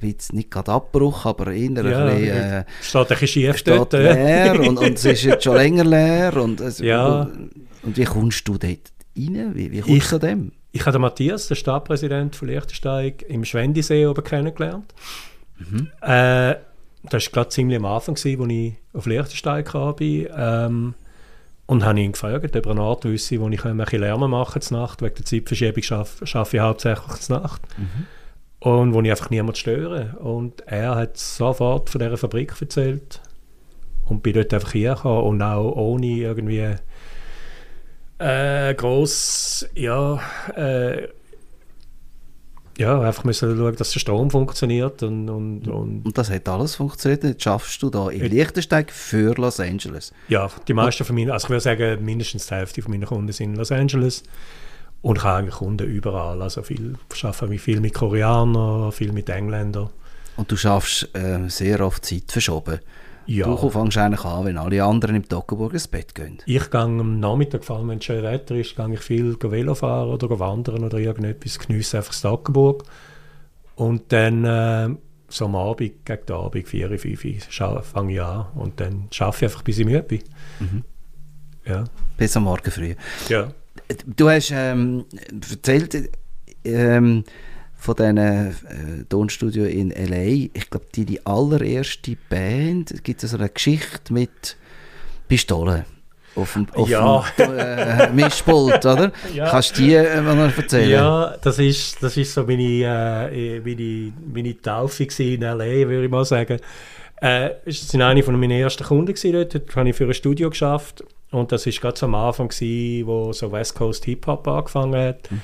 ich, 0.00 0.32
nicht 0.32 0.50
gerade 0.50 0.72
Abbruch, 0.72 1.26
aber 1.26 1.52
eher 1.52 1.70
ja, 1.70 2.06
ein 2.06 2.16
bisschen... 2.16 2.28
Äh, 2.28 2.64
steht 2.80 3.00
ein 3.00 3.06
bisschen 3.08 3.28
schief 3.28 3.58
steht 3.58 3.78
dort. 3.78 3.92
leer 3.92 4.60
und, 4.60 4.78
und 4.78 4.94
es 4.94 5.04
ist 5.04 5.24
jetzt 5.24 5.44
schon 5.44 5.56
länger 5.56 5.84
leer. 5.84 6.36
Und, 6.36 6.62
also, 6.62 6.84
ja. 6.84 7.22
und, 7.22 7.50
und 7.82 7.96
wie 7.96 8.04
kommst 8.04 8.46
du 8.46 8.56
dort 8.56 8.92
rein? 9.16 9.50
Wie, 9.54 9.72
wie 9.72 9.80
kommst 9.80 9.96
ich, 9.96 10.04
du 10.04 10.08
zu 10.08 10.18
dem? 10.20 10.52
Ich 10.72 10.82
habe 10.82 10.92
den 10.92 11.00
Matthias, 11.00 11.48
den 11.48 11.56
Stadtpräsident 11.56 12.36
von 12.36 12.48
Liechtensteig, 12.48 13.22
im 13.28 13.44
Schwendisee 13.44 14.06
oben 14.06 14.22
kennengelernt. 14.22 14.94
Mhm. 15.58 15.88
Äh, 16.02 16.54
das 17.02 17.26
war 17.26 17.32
gerade 17.32 17.48
ziemlich 17.48 17.78
am 17.78 17.86
Anfang, 17.86 18.14
als 18.14 18.24
ich 18.24 18.38
auf 18.92 19.06
Liechtensteig 19.06 19.66
kam. 19.66 19.96
Ähm, 20.00 20.94
und 21.70 21.84
habe 21.84 22.00
ihn 22.00 22.10
gefragt, 22.10 22.56
ob 22.56 22.66
er 22.66 22.72
eine 22.72 22.80
Art 22.80 23.04
wüsste, 23.04 23.40
wo 23.40 23.48
ich 23.48 23.64
ein 23.64 23.76
bisschen 23.76 24.00
Lärm 24.00 24.28
machen 24.28 24.60
kann 24.60 24.76
Nacht. 24.76 25.02
Wegen 25.02 25.14
der 25.14 25.24
Zeitverschiebung 25.24 25.84
arbeite 25.88 26.56
ich 26.56 26.60
hauptsächlich 26.60 27.28
Nacht. 27.28 27.62
Mhm. 27.78 28.06
Und 28.58 28.92
wo 28.92 29.00
ich 29.00 29.08
einfach 29.08 29.30
niemanden 29.30 29.54
störe. 29.54 30.16
Und 30.18 30.62
er 30.66 30.96
hat 30.96 31.16
sofort 31.16 31.88
von 31.88 32.00
dieser 32.00 32.16
Fabrik 32.16 32.60
erzählt. 32.60 33.20
Und 34.04 34.24
bin 34.24 34.32
dort 34.32 34.52
einfach 34.52 34.74
hergekommen 34.74 35.22
und 35.22 35.42
auch 35.42 35.76
ohne 35.76 36.06
irgendwie 36.08 36.74
äh, 38.18 38.74
gross, 38.74 39.64
ja, 39.76 40.20
äh, 40.56 41.06
ja, 42.78 43.00
einfach 43.00 43.24
müssen 43.24 43.56
schauen, 43.56 43.76
dass 43.76 43.90
der 43.92 44.00
Strom 44.00 44.30
funktioniert 44.30 45.02
und, 45.02 45.28
und, 45.28 45.68
und, 45.68 46.06
und 46.06 46.18
das 46.18 46.30
hat 46.30 46.48
alles 46.48 46.76
funktioniert. 46.76 47.24
Jetzt 47.24 47.42
schaffst 47.42 47.82
du 47.82 47.90
da 47.90 48.08
in 48.08 48.24
Liechtensteig 48.24 48.90
für 48.90 49.34
Los 49.34 49.60
Angeles. 49.60 50.12
Ja, 50.28 50.50
die 50.66 50.74
meisten 50.74 51.04
von 51.04 51.14
meinen, 51.14 51.30
also 51.30 51.46
ich 51.46 51.50
würde 51.50 51.60
sagen, 51.60 52.04
mindestens 52.04 52.46
die 52.46 52.54
Hälfte 52.54 52.82
von 52.82 52.92
meinen 52.92 53.06
Kunden 53.06 53.32
sind 53.32 53.50
in 53.50 53.56
Los 53.56 53.72
Angeles 53.72 54.22
und 55.02 55.18
ich 55.18 55.24
habe 55.24 55.38
eigentlich 55.38 55.56
Kunden 55.56 55.86
überall. 55.86 56.40
Also 56.42 56.62
viel, 56.62 56.96
ich 57.14 57.24
arbeite 57.24 57.58
viel 57.58 57.80
mit 57.80 57.94
Koreanern, 57.94 58.92
viel 58.92 59.12
mit 59.12 59.28
Engländern. 59.28 59.90
Und 60.36 60.50
du 60.50 60.56
schaffst 60.56 61.14
äh, 61.14 61.48
sehr 61.48 61.84
oft 61.84 62.04
Zeit 62.04 62.24
verschoben. 62.28 62.80
Ja. 63.30 63.46
Du 63.46 63.70
fängst 63.70 63.96
eigentlich 63.96 64.24
an, 64.24 64.44
wenn 64.44 64.58
alle 64.58 64.82
anderen 64.82 65.14
im 65.14 65.28
Toggenburg 65.28 65.72
ins 65.72 65.86
Bett 65.86 66.16
gehen. 66.16 66.38
Ich 66.46 66.68
gehe 66.68 66.80
am 66.80 67.20
Nachmittag, 67.20 67.64
vor 67.64 67.76
allem 67.76 67.90
wenn 67.90 67.98
es 67.98 68.04
schön 68.04 68.24
Wetter 68.24 68.56
ist, 68.56 68.74
gehe 68.74 68.92
ich 68.92 69.00
viel 69.00 69.36
Velo 69.40 69.76
fahren 69.76 70.08
oder 70.08 70.40
wandern 70.40 70.82
oder 70.82 70.98
irgendetwas, 70.98 71.60
genieße 71.60 71.98
einfach 71.98 72.10
das 72.10 72.22
Toggenburg. 72.22 72.82
Und 73.76 74.12
dann 74.12 74.44
äh, 74.44 74.88
so 75.28 75.44
am 75.44 75.54
Abend, 75.54 76.04
gegen 76.04 76.26
den 76.26 76.36
Abend, 76.36 76.66
4, 76.66 76.98
5 76.98 77.46
fange 77.84 78.12
ich 78.12 78.20
an 78.20 78.46
und 78.56 78.80
dann 78.80 79.08
arbeite 79.20 79.36
ich 79.36 79.44
einfach, 79.44 79.62
bis 79.62 79.78
ich 79.78 79.86
müde 79.86 80.02
bin. 80.02 80.22
Mhm. 80.58 80.84
Ja. 81.66 81.84
Bis 82.16 82.36
am 82.36 82.42
Morgen 82.42 82.70
früh. 82.72 82.96
Ja. 83.28 83.52
Du 84.06 84.28
hast 84.28 84.50
ähm, 84.50 85.04
erzählt, 85.52 86.10
ähm, 86.64 87.22
von 87.80 87.96
diesen 87.96 88.18
äh, 88.18 88.50
Tonstudio 89.08 89.64
in 89.64 89.90
L.A. 89.90 90.50
Ich 90.52 90.68
glaube, 90.70 90.86
die, 90.94 91.06
die 91.06 91.24
allererste 91.26 92.16
Band, 92.28 93.02
gibt 93.02 93.24
es 93.24 93.30
so 93.30 93.38
eine 93.38 93.48
Geschichte 93.48 94.12
mit 94.12 94.56
Pistolen 95.28 95.84
auf 96.36 96.52
dem, 96.52 96.66
auf 96.74 96.88
ja. 96.88 97.24
dem 97.38 97.58
äh, 97.58 98.10
Mischpult, 98.10 98.84
oder? 98.84 99.12
Ja. 99.34 99.48
Kannst 99.48 99.78
du 99.78 99.82
die 99.82 99.94
äh, 99.94 100.56
erzählen? 100.56 100.90
Ja, 100.90 101.36
das 101.42 101.58
ist, 101.58 102.02
das 102.02 102.16
ist 102.16 102.34
so 102.34 102.44
meine, 102.44 103.30
äh, 103.32 103.60
meine, 103.60 104.12
meine 104.32 104.60
Taufe 104.60 105.04
in 105.04 105.42
L.A., 105.42 105.88
würde 105.88 106.04
ich 106.04 106.10
mal 106.10 106.24
sagen. 106.24 106.58
Äh, 107.20 107.50
das 107.64 107.92
waren 107.94 108.02
eine 108.02 108.22
von 108.22 108.38
meinen 108.38 108.52
ersten 108.52 108.84
Kunden 108.84 109.14
dort. 109.32 109.54
Dort 109.54 109.76
habe 109.76 109.88
ich 109.88 109.96
für 109.96 110.06
ein 110.06 110.14
Studio 110.14 110.50
geschafft. 110.50 111.02
Und 111.30 111.52
das 111.52 111.66
war 111.66 111.72
gerade 111.72 111.98
so 111.98 112.06
am 112.06 112.14
Anfang, 112.14 112.48
gewesen, 112.48 113.06
wo 113.06 113.32
so 113.32 113.50
West 113.52 113.74
Coast 113.74 114.04
Hip-Hop 114.04 114.46
angefangen 114.48 115.00
hat. 115.00 115.30
Mhm. 115.30 115.40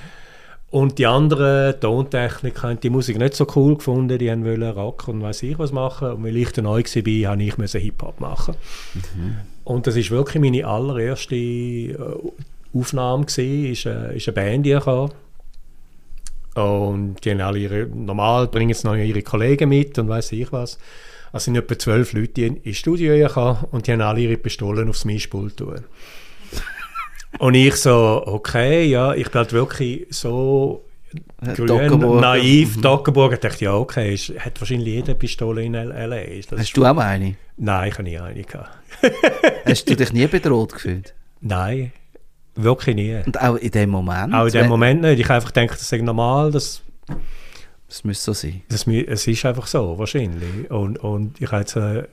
Und 0.76 0.98
die 0.98 1.06
anderen 1.06 1.80
Tontechniker 1.80 2.68
haben 2.68 2.80
die 2.80 2.90
Musik 2.90 3.16
nicht 3.16 3.32
so 3.32 3.46
cool 3.56 3.78
gefunden, 3.78 4.18
die 4.18 4.28
wollen 4.28 4.62
Rock 4.62 5.08
und 5.08 5.22
weiß 5.22 5.42
ich 5.44 5.58
was 5.58 5.72
machen. 5.72 6.12
Und 6.12 6.22
weil 6.22 6.36
ich 6.36 6.52
dann 6.52 6.64
neu 6.64 6.82
war, 6.82 7.30
habe 7.30 7.42
ich 7.42 7.54
Hip-Hop 7.54 8.20
machen. 8.20 8.56
Mhm. 8.92 9.36
Und 9.64 9.86
das 9.86 9.96
ist 9.96 10.10
wirklich 10.10 10.38
meine 10.38 10.66
allererste 10.66 11.34
äh, 11.34 11.96
Aufnahme 12.74 13.24
gewesen, 13.24 13.72
ist, 13.72 13.86
äh, 13.86 14.18
ist 14.18 14.28
eine 14.28 14.34
Band, 14.34 14.66
die 14.66 14.72
ich 14.72 14.84
hatte. 14.84 15.14
Und 16.60 17.24
die 17.24 17.30
haben 17.30 17.40
alle 17.40 17.58
ihre, 17.58 17.86
normal 17.86 18.46
bringen 18.48 18.68
jetzt 18.68 18.84
noch 18.84 18.96
ihre 18.96 19.22
Kollegen 19.22 19.70
mit 19.70 19.98
und 19.98 20.10
weiß 20.10 20.32
ich 20.32 20.52
was. 20.52 20.78
Also 21.32 21.44
sind 21.44 21.56
etwa 21.56 21.78
zwölf 21.78 22.12
Leute 22.12 22.32
die 22.34 22.46
ins 22.48 22.76
Studio 22.76 23.14
gekommen 23.14 23.64
und 23.70 23.86
die 23.86 23.92
haben 23.92 24.02
alle 24.02 24.20
ihre 24.20 24.36
Pistolen 24.36 24.90
aufs 24.90 25.06
Mischpult 25.06 25.56
tun. 25.56 25.86
Und 27.38 27.54
ich 27.54 27.76
so, 27.76 28.22
okay, 28.26 28.84
ja, 28.84 29.14
ich 29.14 29.30
bin 29.30 29.38
halt 29.38 29.52
wirklich 29.52 30.06
so 30.10 30.84
grün, 31.54 32.20
naiv, 32.20 32.76
mhm. 32.76 32.82
Dockenburg. 32.82 33.32
Ich 33.34 33.40
dachte, 33.40 33.64
ja, 33.64 33.74
okay, 33.74 34.14
ist, 34.14 34.32
hat 34.38 34.60
wahrscheinlich 34.60 34.88
jede 34.88 35.14
Pistole 35.14 35.62
in 35.62 35.74
L.A. 35.74 36.56
Hast 36.56 36.76
du 36.76 36.84
auch 36.84 36.96
eine? 36.96 37.36
Nein, 37.56 37.88
ich 37.88 37.94
habe 37.94 38.02
nie 38.04 38.18
eine 38.18 38.42
gehabt. 38.42 38.70
Hast 39.64 39.88
du 39.88 39.96
dich 39.96 40.12
nie 40.12 40.26
bedroht 40.26 40.74
gefühlt? 40.74 41.14
Nein, 41.40 41.92
wirklich 42.54 42.96
nie. 42.96 43.22
Und 43.24 43.40
auch 43.40 43.56
in 43.56 43.70
dem 43.70 43.90
Moment? 43.90 44.34
Auch 44.34 44.46
in 44.46 44.52
dem 44.52 44.68
Moment 44.68 45.02
nicht. 45.02 45.20
Ich 45.20 45.30
einfach 45.30 45.50
denke, 45.50 45.74
das 45.74 45.90
ist 45.90 46.02
normal, 46.02 46.50
das... 46.50 46.82
Das 47.88 48.02
müsste 48.02 48.24
so 48.24 48.32
sein. 48.32 48.62
Das, 48.68 48.84
es 48.86 49.26
ist 49.28 49.44
einfach 49.44 49.68
so, 49.68 49.96
wahrscheinlich. 49.96 50.68
Und, 50.70 50.98
und 50.98 51.40
ich 51.40 51.50
habe 51.52 51.60
jetzt... 51.60 51.76
Äh, 51.76 52.04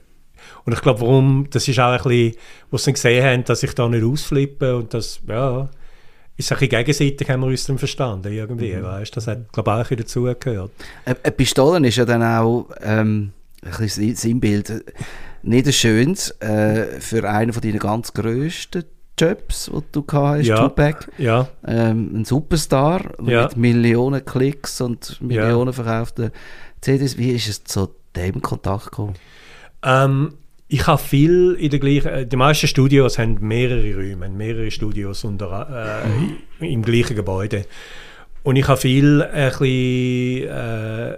und 0.65 0.73
ich 0.73 0.81
glaube, 0.81 1.01
warum, 1.01 1.47
das 1.49 1.67
ist 1.67 1.79
auch 1.79 1.91
ein 1.91 1.97
bisschen, 1.97 2.35
wo 2.71 2.77
sie 2.77 2.93
gesehen 2.93 3.23
haben, 3.23 3.43
dass 3.43 3.63
ich 3.63 3.73
da 3.73 3.87
nicht 3.87 4.03
ausflippe 4.03 4.75
und 4.75 4.93
das, 4.93 5.19
ja, 5.27 5.69
ist 6.35 6.51
ein 6.51 6.57
bisschen 6.57 6.69
gegenseitig, 6.69 7.29
haben 7.29 7.41
wir 7.41 7.47
uns 7.47 7.65
dann 7.65 7.77
verstanden, 7.77 8.33
irgendwie, 8.33 8.73
mhm. 8.73 8.83
weißt 8.83 9.15
Das 9.15 9.27
hat, 9.27 9.51
glaube 9.51 9.69
ich, 9.69 9.73
auch 9.73 9.77
ein 9.77 9.97
bisschen 9.97 9.97
dazugehört. 9.97 10.71
Eine 11.05 11.31
Pistole 11.31 11.87
ist 11.87 11.97
ja 11.97 12.05
dann 12.05 12.23
auch 12.23 12.69
ähm, 12.81 13.31
ein 13.61 13.71
bisschen 13.77 14.15
Sinnbild. 14.15 14.83
Nicht 15.43 15.67
ein 15.67 15.73
schönes 15.73 16.31
äh, 16.41 16.99
für 16.99 17.29
einen 17.29 17.53
von 17.53 17.61
deinen 17.61 17.79
ganz 17.79 18.13
grössten 18.13 18.85
Jobs, 19.19 19.69
die 19.71 19.83
du 19.91 20.03
gehabt 20.03 20.39
hast, 20.39 20.47
ja, 20.47 20.57
Tupac. 20.57 21.07
Ja. 21.17 21.47
Ähm, 21.65 22.11
ein 22.15 22.25
Superstar 22.25 23.11
ja. 23.23 23.43
mit 23.43 23.57
Millionen 23.57 24.25
Klicks 24.25 24.81
und 24.81 25.21
Millionen 25.21 25.67
ja. 25.67 25.73
verkauften 25.73 26.31
CDs. 26.81 27.17
Wie 27.17 27.31
ist 27.31 27.47
es 27.47 27.63
zu 27.63 27.89
dem 28.15 28.41
Kontakt 28.41 28.85
gekommen? 28.85 29.13
Ähm, 29.83 30.33
ich 30.67 30.87
habe 30.87 31.01
viel 31.01 31.55
in 31.59 31.69
der 31.69 31.79
gleichen, 31.79 32.07
äh, 32.07 32.25
die 32.25 32.35
meisten 32.35 32.67
Studios 32.67 33.19
haben 33.19 33.37
mehrere 33.41 33.95
Räume, 33.95 34.25
haben 34.25 34.37
mehrere 34.37 34.71
Studios 34.71 35.23
unter, 35.23 36.03
äh, 36.03 36.07
mhm. 36.07 36.37
im 36.59 36.81
gleichen 36.81 37.15
Gebäude. 37.15 37.65
Und 38.43 38.55
ich 38.55 38.67
habe 38.67 38.79
viel 38.79 39.21
ein 39.21 39.49
bisschen, 39.49 40.49
äh, 40.49 41.17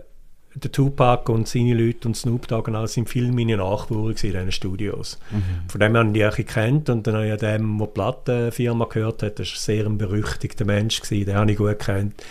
der 0.57 0.72
Tupac 0.72 1.29
und 1.29 1.48
seine 1.48 1.74
Leute 1.74 2.07
und 2.07 2.15
Snoop 2.15 2.48
Dogg 2.48 2.69
und 2.69 2.75
alles 2.75 2.93
sind 2.93 3.10
viel 3.10 3.31
meine 3.31 3.57
Nachbarn 3.57 4.10
in 4.10 4.15
diesen 4.15 4.51
Studios. 4.51 5.19
Mhm. 5.31 5.69
Von 5.69 5.79
dem 5.81 5.98
habe 5.98 6.07
ich 6.07 6.13
die 6.13 6.25
auch 6.25 6.36
gekannt 6.36 6.89
und 6.89 7.05
dann 7.05 7.15
habe 7.15 7.27
ich 7.27 7.39
dem, 7.39 7.77
der 7.77 7.88
die 7.88 7.93
Plattenfirma 7.93 8.86
gehört 8.86 9.24
hat, 9.24 9.39
das 9.39 9.51
war 9.51 9.57
sehr 9.57 9.86
ein 9.86 9.98
berüchtigter 9.98 10.65
Mensch, 10.65 11.01
gewesen, 11.01 11.25
den 11.25 11.36
habe 11.36 11.51
ich 11.51 11.57
gut 11.57 11.79
gekannt. 11.79 12.24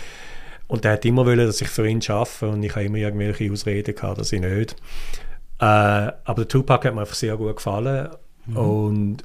Und 0.66 0.84
der 0.84 0.92
hat 0.92 1.04
immer 1.04 1.26
wollen, 1.26 1.46
dass 1.46 1.60
ich 1.60 1.68
für 1.68 1.86
ihn 1.86 2.00
arbeite 2.08 2.48
und 2.48 2.62
ich 2.62 2.74
habe 2.74 2.86
immer 2.86 2.96
irgendwelche 2.96 3.52
Ausreden 3.52 3.94
gehabt, 3.94 4.18
dass 4.18 4.32
ich 4.32 4.40
nicht. 4.40 4.74
Äh, 5.64 6.12
aber 6.24 6.44
der 6.44 6.48
Tupac 6.48 6.86
hat 6.86 6.94
mir 6.94 7.00
einfach 7.00 7.14
sehr 7.14 7.36
gut 7.38 7.56
gefallen 7.56 8.10
mhm. 8.44 8.56
und 8.56 9.16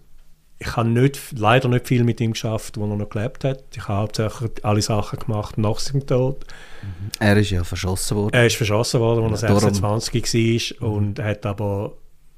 ich 0.62 0.76
habe 0.76 0.90
nicht, 0.90 1.38
leider 1.38 1.68
nicht 1.68 1.88
viel 1.88 2.04
mit 2.04 2.22
ihm 2.22 2.32
geschafft, 2.32 2.78
wo 2.78 2.86
er 2.86 2.96
noch 2.96 3.10
gelebt 3.10 3.44
hat. 3.44 3.64
Ich 3.76 3.88
habe 3.88 4.02
hauptsächlich 4.02 4.52
alle 4.64 4.82
Sachen 4.82 5.20
gemacht 5.20 5.58
nach 5.58 5.80
seinem 5.80 6.06
Tod. 6.06 6.46
Mhm. 6.82 7.10
Er 7.20 7.38
ist 7.38 7.50
ja 7.50 7.64
verschossen 7.64 8.18
worden. 8.18 8.34
Er 8.34 8.46
ist 8.46 8.56
verschossen 8.56 9.02
worden, 9.02 9.32
als 9.32 9.44
er 9.44 9.58
26 9.60 10.78
war 10.80 10.90
mhm. 10.90 10.96
und 10.96 11.20
hat 11.20 11.46
aber 11.46 11.94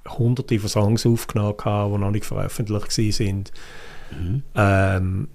hunderte 0.08 0.60
von 0.60 0.70
Songs 0.70 1.06
aufgenommen, 1.06 1.56
die 1.58 1.98
noch 2.00 2.12
nicht 2.12 2.26
veröffentlicht 2.26 2.98
waren. 2.98 3.44
Mhm. 4.12 4.44
Ähm, 4.56 5.28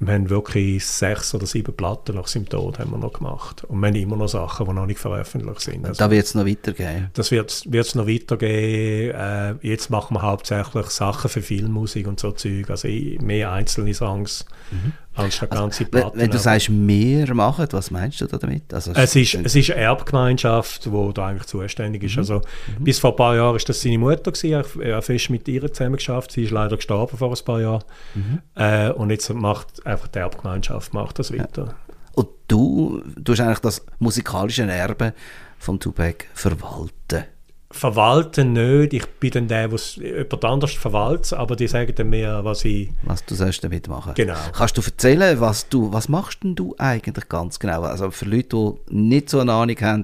wir 0.00 0.14
haben 0.14 0.30
wirklich 0.30 0.86
sechs 0.86 1.34
oder 1.34 1.46
sieben 1.46 1.74
Platten 1.74 2.14
nach 2.14 2.28
seinem 2.28 2.48
Tod 2.48 2.78
haben 2.78 2.92
wir 2.92 2.98
noch 2.98 3.14
gemacht. 3.14 3.64
Und 3.64 3.80
wir 3.80 3.88
haben 3.88 3.96
immer 3.96 4.16
noch 4.16 4.28
Sachen, 4.28 4.66
die 4.66 4.72
noch 4.72 4.86
nicht 4.86 5.00
veröffentlicht 5.00 5.60
sind. 5.60 5.84
Also, 5.84 5.98
da 5.98 6.10
wird 6.10 6.24
es 6.24 6.34
noch 6.34 6.46
weitergehen? 6.46 7.10
Das 7.14 7.32
wird 7.32 7.66
es 7.66 7.94
noch 7.96 8.06
weitergehen. 8.06 9.14
Äh, 9.14 9.54
jetzt 9.62 9.90
machen 9.90 10.14
wir 10.14 10.22
hauptsächlich 10.22 10.86
Sachen 10.86 11.28
für 11.28 11.42
Filmmusik 11.42 12.06
und 12.06 12.20
so 12.20 12.30
Zeug. 12.30 12.70
Also 12.70 12.88
mehr 12.88 13.50
einzelne 13.50 13.92
Songs 13.92 14.46
mhm. 14.70 14.92
Anstatt 15.18 15.50
also, 15.50 15.64
ganze 15.64 15.84
Platten. 15.84 16.18
Wenn, 16.18 16.30
du 16.30 16.38
sagst, 16.38 16.70
mehr 16.70 17.34
machen, 17.34 17.66
was 17.70 17.90
meinst 17.90 18.20
du 18.20 18.26
damit? 18.26 18.72
Also, 18.72 18.92
es, 18.92 19.16
ist, 19.16 19.34
es 19.34 19.54
ist 19.54 19.70
eine 19.70 19.80
Erbgemeinschaft, 19.80 20.86
die 20.86 21.12
da 21.14 21.26
eigentlich 21.26 21.46
zuständig 21.46 22.02
ist. 22.04 22.12
Mhm. 22.12 22.18
Also, 22.18 22.34
mhm. 22.78 22.84
Bis 22.84 22.98
vor 22.98 23.10
ein 23.10 23.16
paar 23.16 23.36
Jahren 23.36 23.52
war 23.52 23.58
das 23.58 23.80
seine 23.80 23.98
Mutter. 23.98 24.32
Gewesen. 24.32 24.80
Er 24.80 24.96
hat 24.96 25.04
fest 25.04 25.30
mit 25.30 25.46
ihr 25.48 25.72
zusammen 25.72 25.96
geschafft. 25.96 26.32
Sie 26.32 26.44
ist 26.44 26.50
leider 26.50 26.76
gestorben 26.76 27.16
vor 27.16 27.30
ein 27.30 27.44
paar 27.44 27.60
Jahren. 27.60 27.84
Mhm. 28.14 28.40
Äh, 28.54 28.90
und 28.90 29.10
jetzt 29.10 29.32
macht 29.32 29.84
einfach 29.86 30.08
die 30.08 30.18
Erbgemeinschaft 30.18 30.94
macht 30.94 31.18
das 31.18 31.32
weiter. 31.32 31.64
Ja. 31.66 31.94
Und 32.14 32.28
du, 32.48 33.02
du 33.16 33.32
hast 33.32 33.40
eigentlich 33.40 33.58
das 33.60 33.84
musikalische 33.98 34.62
Erbe 34.62 35.14
von 35.58 35.78
Tupac 35.78 36.26
verwalten. 36.34 37.24
Verwalten 37.70 38.54
nicht. 38.54 38.94
Ich 38.94 39.06
bin 39.20 39.30
dann 39.30 39.48
der, 39.48 39.68
der 39.68 39.78
jemand 39.98 40.44
anders 40.44 40.72
verwaltet, 40.72 41.34
aber 41.34 41.54
die 41.54 41.68
sagen 41.68 41.94
dann 41.94 42.08
mir, 42.08 42.40
was 42.42 42.64
ich... 42.64 42.90
Was 43.02 43.24
du 43.26 43.34
sollst 43.34 43.62
damit 43.62 43.88
machen. 43.88 44.14
Genau. 44.14 44.36
Kannst 44.54 44.78
du 44.78 44.82
erzählen, 44.82 45.38
was 45.38 45.68
du, 45.68 45.92
was 45.92 46.08
machst 46.08 46.42
denn 46.42 46.54
du 46.54 46.74
eigentlich 46.78 47.28
ganz 47.28 47.58
genau? 47.58 47.82
Also 47.82 48.10
für 48.10 48.24
Leute, 48.24 48.74
die 48.88 48.94
nicht 48.94 49.28
so 49.28 49.40
eine 49.40 49.52
Ahnung 49.52 49.76
haben, 49.82 50.02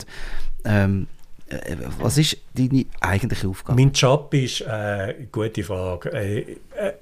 ähm, 0.66 1.06
äh, 1.49 1.76
was 2.00 2.18
ist 2.18 2.37
deine 2.54 2.85
eigentliche 3.00 3.49
Aufgabe? 3.49 3.80
Mein 3.80 3.92
Job 3.92 4.33
ist, 4.35 4.61
äh, 4.62 5.26
gute 5.33 5.62
Frage, 5.62 6.12
äh, 6.12 6.40
äh, 6.76 6.92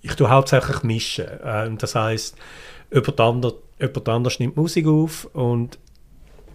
ich 0.00 0.14
tue 0.14 0.28
hauptsächlich 0.28 0.82
mischen. 0.82 1.26
Ähm, 1.44 1.78
das 1.78 1.94
heißt, 1.94 2.36
jemand, 2.92 3.20
ander, 3.20 3.52
jemand 3.80 4.08
anders 4.08 4.38
nimmt 4.38 4.56
Musik 4.56 4.86
auf 4.86 5.24
und 5.32 5.78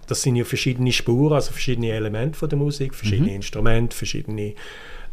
das 0.07 0.21
sind 0.21 0.35
ja 0.35 0.43
verschiedene 0.43 0.91
Spuren, 0.91 1.33
also 1.33 1.51
verschiedene 1.51 1.91
Elemente 1.91 2.37
von 2.37 2.49
der 2.49 2.57
Musik, 2.57 2.95
verschiedene 2.95 3.29
mhm. 3.29 3.35
Instrumente, 3.35 3.95
verschiedene 3.95 4.53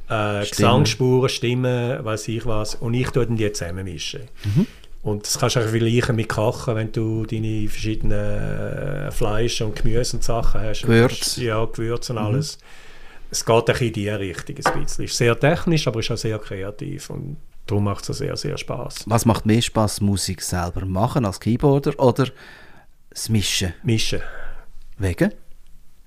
äh, 0.09 0.47
Gesangsspuren, 0.49 1.29
Stimmen, 1.29 2.05
weiß 2.05 2.29
ich 2.29 2.47
was. 2.47 2.75
Und 2.77 2.95
ich 2.95 3.11
tue 3.11 3.27
dann 3.27 3.37
die 3.37 3.51
zusammenmischen. 3.53 4.23
Mhm. 4.45 4.67
Und 5.03 5.27
das 5.27 5.39
kannst 5.39 5.57
du 5.57 5.61
auch 5.61 5.69
vergleichen 5.69 6.17
mit 6.17 6.31
Kochen, 6.31 6.77
wenn 6.77 6.91
du 6.91 7.27
deine 7.27 7.69
verschiedenen 7.69 8.19
äh, 8.19 9.11
Fleisch 9.11 9.61
und 9.61 9.77
Gemüse 9.77 10.17
und 10.17 10.25
Sachen 10.25 10.63
hast. 10.63 10.83
Gewürz. 10.83 11.37
Ja, 11.37 11.65
Gewürze 11.67 12.15
und 12.15 12.21
mhm. 12.21 12.27
alles. 12.27 12.59
Es 13.31 13.45
geht 13.45 13.71
auch 13.71 13.81
in 13.81 13.93
diese 13.93 14.19
Richtung 14.19 14.57
ein 14.57 14.63
bisschen. 14.63 14.85
Es 14.85 14.99
ist 14.99 15.17
sehr 15.17 15.39
technisch, 15.39 15.87
aber 15.87 16.01
ist 16.01 16.11
auch 16.11 16.17
sehr 16.17 16.39
kreativ. 16.39 17.11
Und 17.11 17.37
Darum 17.67 17.85
macht 17.85 18.09
es 18.09 18.19
sehr, 18.19 18.37
sehr 18.37 18.59
Spaß. 18.59 19.05
Was 19.07 19.25
macht 19.25 19.47
mehr 19.47 19.63
Spaß, 19.63 20.03
Musik 20.03 20.43
selber 20.43 20.85
machen 20.85 21.25
als 21.25 21.41
Keyboarder 21.41 21.99
oder 21.99 22.27
das 23.09 23.29
Mischen? 23.29 23.73
Mischen. 23.83 24.21
Wegen? 24.99 25.33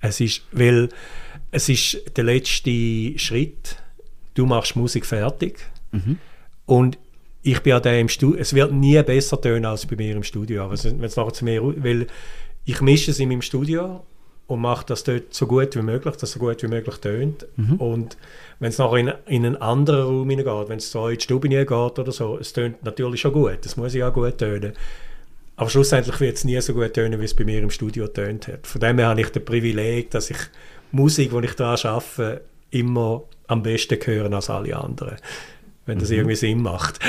Es 0.00 0.20
ist, 0.20 0.42
weil 0.52 0.88
es 1.50 1.68
ist 1.68 2.00
der 2.16 2.24
letzte 2.24 3.18
Schritt. 3.18 3.76
Du 4.34 4.46
machst 4.46 4.76
Musik 4.76 5.04
fertig 5.04 5.58
mhm. 5.90 6.18
und 6.66 6.98
ich 7.42 7.60
bin 7.62 7.70
ja 7.70 7.80
der 7.80 7.98
im 8.00 8.08
Studio. 8.08 8.40
Es 8.40 8.54
wird 8.54 8.72
nie 8.72 9.02
besser 9.02 9.40
tönen 9.40 9.64
als 9.64 9.86
bei 9.86 9.96
mir 9.96 10.14
im 10.14 10.22
Studio. 10.22 10.64
Aber 10.64 10.82
wenn 10.82 11.02
es 11.02 11.16
nachher 11.16 11.32
zu 11.32 11.44
mir, 11.44 11.62
weil 11.62 12.06
ich 12.64 12.80
mische 12.80 13.10
es 13.10 13.18
in 13.18 13.28
meinem 13.28 13.42
Studio 13.42 14.04
und 14.46 14.60
mache 14.60 14.86
das 14.86 15.04
dort 15.04 15.32
so 15.34 15.46
gut 15.46 15.74
wie 15.76 15.82
möglich, 15.82 16.14
dass 16.14 16.24
es 16.24 16.32
so 16.32 16.40
gut 16.40 16.62
wie 16.62 16.68
möglich 16.68 16.96
tönt. 16.96 17.46
Mhm. 17.56 17.76
Und 17.76 18.16
wenn 18.60 18.70
es 18.70 18.78
nachher 18.78 18.96
in, 18.96 19.12
in 19.26 19.46
einen 19.46 19.56
anderen 19.56 20.06
Raum 20.06 20.30
hineingeht, 20.30 20.68
wenn 20.68 20.78
es 20.78 20.90
so 20.90 21.08
in 21.08 21.16
die 21.16 21.22
Stube 21.22 21.48
geht 21.48 21.70
oder 21.70 22.12
so, 22.12 22.38
es 22.38 22.52
tönt 22.52 22.82
natürlich 22.82 23.20
schon 23.20 23.32
gut, 23.32 23.64
es 23.64 23.76
muss 23.76 23.94
ja 23.94 24.08
auch 24.08 24.14
gut 24.14 24.38
tönen. 24.38 24.72
Aber 25.58 25.68
schlussendlich 25.68 26.20
wird 26.20 26.36
es 26.36 26.44
nie 26.44 26.60
so 26.60 26.72
gut 26.72 26.94
tönen, 26.94 27.20
wie 27.20 27.24
es 27.24 27.34
bei 27.34 27.44
mir 27.44 27.58
im 27.58 27.70
Studio 27.70 28.06
tönt 28.06 28.46
hat. 28.46 28.64
Von 28.64 28.80
dem 28.80 28.96
her 28.98 29.08
habe 29.08 29.20
ich 29.20 29.30
das 29.30 29.44
Privileg, 29.44 30.08
dass 30.12 30.30
ich 30.30 30.38
Musik, 30.92 31.32
die 31.32 31.44
ich 31.44 31.54
daran 31.54 31.78
arbeite, 31.84 32.42
immer 32.70 33.24
am 33.48 33.64
besten 33.64 33.98
hören 34.04 34.34
als 34.34 34.50
alle 34.50 34.76
anderen. 34.76 35.16
Wenn 35.84 35.98
das 35.98 36.10
mhm. 36.10 36.16
irgendwie 36.16 36.36
Sinn 36.36 36.62
macht. 36.62 37.00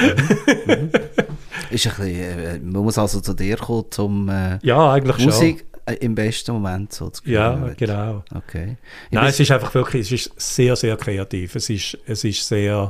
Mhm. 0.65 0.89
Ist 1.69 1.85
ein 1.85 1.93
bisschen, 1.95 2.39
äh, 2.39 2.59
man 2.59 2.81
muss 2.81 2.97
also 2.97 3.21
zu 3.21 3.35
dir 3.35 3.57
kommen, 3.57 3.85
um 3.99 4.29
äh, 4.29 4.57
ja, 4.63 4.93
eigentlich 4.93 5.19
Musik 5.19 5.59
schon. 5.59 5.93
Äh, 5.93 5.99
im 5.99 6.15
besten 6.15 6.51
Moment 6.53 6.91
so 6.91 7.11
zu 7.11 7.21
Ja, 7.29 7.69
genau. 7.77 8.23
Okay. 8.33 8.77
Nein, 9.11 9.27
es 9.27 9.39
ist 9.39 9.51
einfach 9.51 9.75
wirklich, 9.75 10.11
es 10.11 10.11
ist 10.11 10.41
sehr, 10.41 10.75
sehr 10.75 10.97
kreativ. 10.97 11.55
Es 11.55 11.69
ist, 11.69 11.99
es 12.07 12.23
ist 12.23 12.47
sehr, 12.47 12.87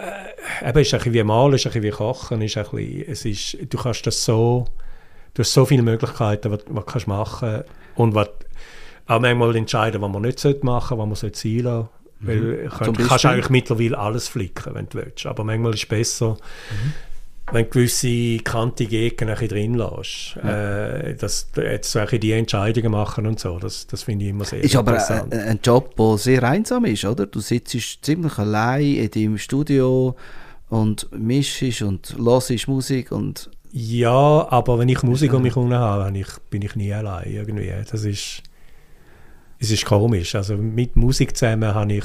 äh, 0.00 0.68
eben, 0.68 0.78
es 0.78 0.88
ist 0.88 0.94
ein 0.94 0.98
bisschen 0.98 1.14
wie 1.14 1.22
Malen, 1.22 1.54
ist 1.54 1.66
ein 1.66 1.72
bisschen 1.72 1.82
wie 1.82 1.90
Kochen, 1.90 2.42
ist 2.42 2.56
ein 2.56 2.64
bisschen, 2.64 3.04
es 3.08 3.24
ist, 3.24 3.56
du 3.72 3.78
kannst 3.78 4.06
das 4.06 4.24
so, 4.24 4.66
du 5.34 5.40
hast 5.42 5.52
so 5.52 5.64
viele 5.64 5.82
Möglichkeiten, 5.82 6.50
was, 6.50 6.60
was 6.68 6.86
kannst 6.86 7.06
machen 7.06 7.64
und 7.96 8.14
was, 8.14 8.28
auch 9.06 9.20
manchmal 9.20 9.56
entscheiden, 9.56 10.00
was 10.00 10.10
man 10.10 10.22
nicht 10.22 10.44
machen 10.62 10.96
sollte, 10.96 11.10
was 11.10 11.22
man 11.22 11.32
sein 11.34 11.58
lassen. 11.58 11.88
Mhm. 12.20 12.26
Weil 12.26 12.70
du 12.92 13.06
kannst 13.06 13.26
eigentlich 13.26 13.50
mittlerweile 13.50 13.98
alles 13.98 14.28
flicken, 14.28 14.74
wenn 14.74 14.88
du 14.88 14.98
willst. 14.98 15.26
Aber 15.26 15.42
manchmal 15.42 15.74
ist 15.74 15.84
es 15.84 15.88
besser, 15.88 16.36
mhm 16.70 16.92
wenn 17.52 17.64
du 17.64 17.70
gewisse 17.70 18.38
kantige 18.38 19.06
Ecken 19.06 19.28
ein 19.28 19.48
drin 19.48 19.74
lässt, 19.74 20.36
ja. 20.36 20.96
äh, 20.96 21.14
dass 21.14 21.50
jetzt 21.56 21.92
solche 21.92 22.18
die 22.18 22.32
Entscheidungen 22.32 22.92
machen 22.92 23.26
und 23.26 23.40
so, 23.40 23.58
das, 23.58 23.86
das 23.86 24.02
finde 24.02 24.24
ich 24.24 24.30
immer 24.30 24.44
sehr 24.44 24.60
ist 24.60 24.74
interessant. 24.74 25.32
Ist 25.32 25.38
aber 25.38 25.42
ein, 25.42 25.48
ein 25.48 25.60
Job, 25.62 25.96
der 25.96 26.18
sehr 26.18 26.42
einsam 26.44 26.84
ist, 26.84 27.04
oder? 27.04 27.26
Du 27.26 27.40
sitzt 27.40 27.76
ziemlich 28.02 28.38
allein 28.38 28.94
in 28.94 29.10
deinem 29.10 29.38
Studio 29.38 30.16
und 30.68 31.08
mischst 31.12 31.82
und 31.82 32.16
hörst 32.18 32.68
Musik 32.68 33.12
und... 33.12 33.50
Ja, 33.72 34.48
aber 34.50 34.80
wenn 34.80 34.88
ich 34.88 35.02
Musik 35.04 35.32
um 35.32 35.42
mich 35.42 35.54
herum 35.54 35.72
habe, 35.72 36.18
ich, 36.18 36.28
bin 36.50 36.62
ich 36.62 36.74
nie 36.74 36.92
allein 36.92 37.30
irgendwie. 37.30 37.72
Das 37.88 38.04
ist, 38.04 38.42
es 39.60 39.70
ist 39.70 39.84
komisch. 39.84 40.34
Also 40.34 40.56
mit 40.56 40.96
Musik 40.96 41.36
zusammen 41.36 41.72
habe 41.72 41.92
ich 41.92 42.04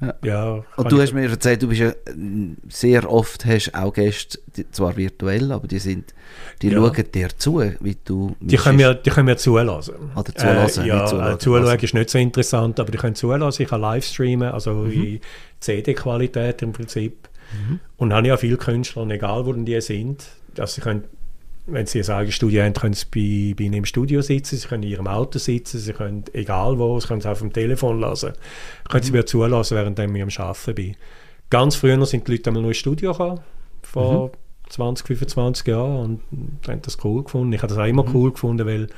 ja. 0.00 0.14
ja 0.22 0.64
und 0.76 0.92
du 0.92 1.00
hast 1.00 1.12
mir 1.12 1.28
erzählt, 1.28 1.62
du 1.62 1.68
bist 1.68 1.80
ja 1.80 1.92
sehr 2.68 3.10
oft 3.10 3.44
hast 3.44 3.74
auch 3.74 3.92
Gäste, 3.92 4.38
zwar 4.70 4.96
virtuell, 4.96 5.50
aber 5.52 5.66
die 5.66 5.78
sind, 5.78 6.14
die 6.62 6.68
ja. 6.68 6.78
schauen 6.78 7.04
dir 7.12 7.28
zu, 7.36 7.62
wie 7.80 7.96
du 8.04 8.36
Die 8.40 8.56
können 8.56 8.76
mir, 8.76 8.94
die 8.94 9.10
können 9.10 9.26
mir 9.26 9.36
zulassen. 9.36 9.94
Oder 10.14 10.34
zulassen, 10.34 10.84
äh, 10.84 10.88
ja, 10.88 11.06
zulassen. 11.06 11.34
Äh, 11.34 11.38
zulassen 11.38 11.80
ist 11.80 11.94
nicht 11.94 12.10
so 12.10 12.18
interessant, 12.18 12.80
aber 12.80 12.90
die 12.90 12.98
können 12.98 13.14
zulassen. 13.14 13.62
Ich 13.62 13.68
kann 13.68 13.80
live 13.80 14.04
streamen, 14.04 14.50
also 14.50 14.72
mhm. 14.72 14.92
in 14.92 15.20
CD-Qualität 15.60 16.62
im 16.62 16.72
Prinzip. 16.72 17.28
Mhm. 17.52 17.80
Und 17.96 18.10
dann 18.10 18.18
habe 18.18 18.34
auch 18.34 18.38
viele 18.38 18.56
Künstler, 18.56 19.08
egal 19.08 19.46
wo 19.46 19.52
die 19.52 19.80
sind, 19.80 20.24
dass 20.54 20.74
sie 20.74 20.80
können 20.80 21.04
wenn 21.70 21.86
sie 21.86 22.02
ein 22.02 22.10
eigenes 22.10 22.34
Studio 22.34 22.62
haben, 22.62 22.72
können 22.72 22.94
sie 22.94 23.04
bei, 23.04 23.54
bei 23.54 23.64
ihnen 23.64 23.74
im 23.74 23.84
Studio 23.84 24.22
sitzen, 24.22 24.56
sie 24.56 24.66
können 24.66 24.82
in 24.82 24.90
ihrem 24.90 25.06
Auto 25.06 25.38
sitzen, 25.38 25.78
sie 25.78 25.92
können 25.92 26.24
egal 26.32 26.78
wo, 26.78 26.98
sie 26.98 27.06
können 27.06 27.20
es 27.20 27.26
auf 27.26 27.40
dem 27.40 27.52
Telefon 27.52 28.00
lassen. 28.00 28.32
Können 28.88 29.04
sie 29.04 29.12
mir 29.12 29.26
zulassen, 29.26 29.76
während 29.76 29.98
ich 29.98 30.04
am 30.04 30.46
Arbeiten 30.46 30.74
bin. 30.74 30.96
Ganz 31.50 31.76
früher 31.76 32.04
sind 32.06 32.26
die 32.26 32.32
Leute 32.32 32.50
einmal 32.50 32.62
nur 32.62 32.70
ins 32.70 32.78
Studio 32.78 33.12
gekommen, 33.12 33.40
vor 33.82 34.28
mhm. 34.28 34.32
20, 34.70 35.06
25 35.06 35.66
Jahren 35.66 36.22
und 36.32 36.68
haben 36.68 36.82
das 36.82 37.02
cool 37.04 37.22
gefunden. 37.24 37.52
Ich 37.52 37.62
habe 37.62 37.72
das 37.72 37.78
auch 37.78 37.86
immer 37.86 38.04
mhm. 38.04 38.14
cool 38.14 38.32
gefunden, 38.32 38.66
weil 38.66 38.88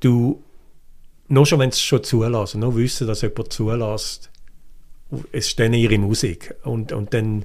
du, 0.00 0.42
nur 1.28 1.46
schon 1.46 1.58
wenn 1.58 1.70
sie 1.70 1.76
es 1.76 1.82
schon 1.82 2.04
zulassen, 2.04 2.60
nur 2.60 2.76
wissen, 2.76 3.06
dass 3.06 3.22
jemand 3.22 3.52
zulässt, 3.52 4.30
es 5.32 5.48
ist 5.48 5.60
dann 5.60 5.74
ihre 5.74 5.98
Musik 5.98 6.54
und, 6.62 6.92
und 6.92 7.12
dann 7.14 7.44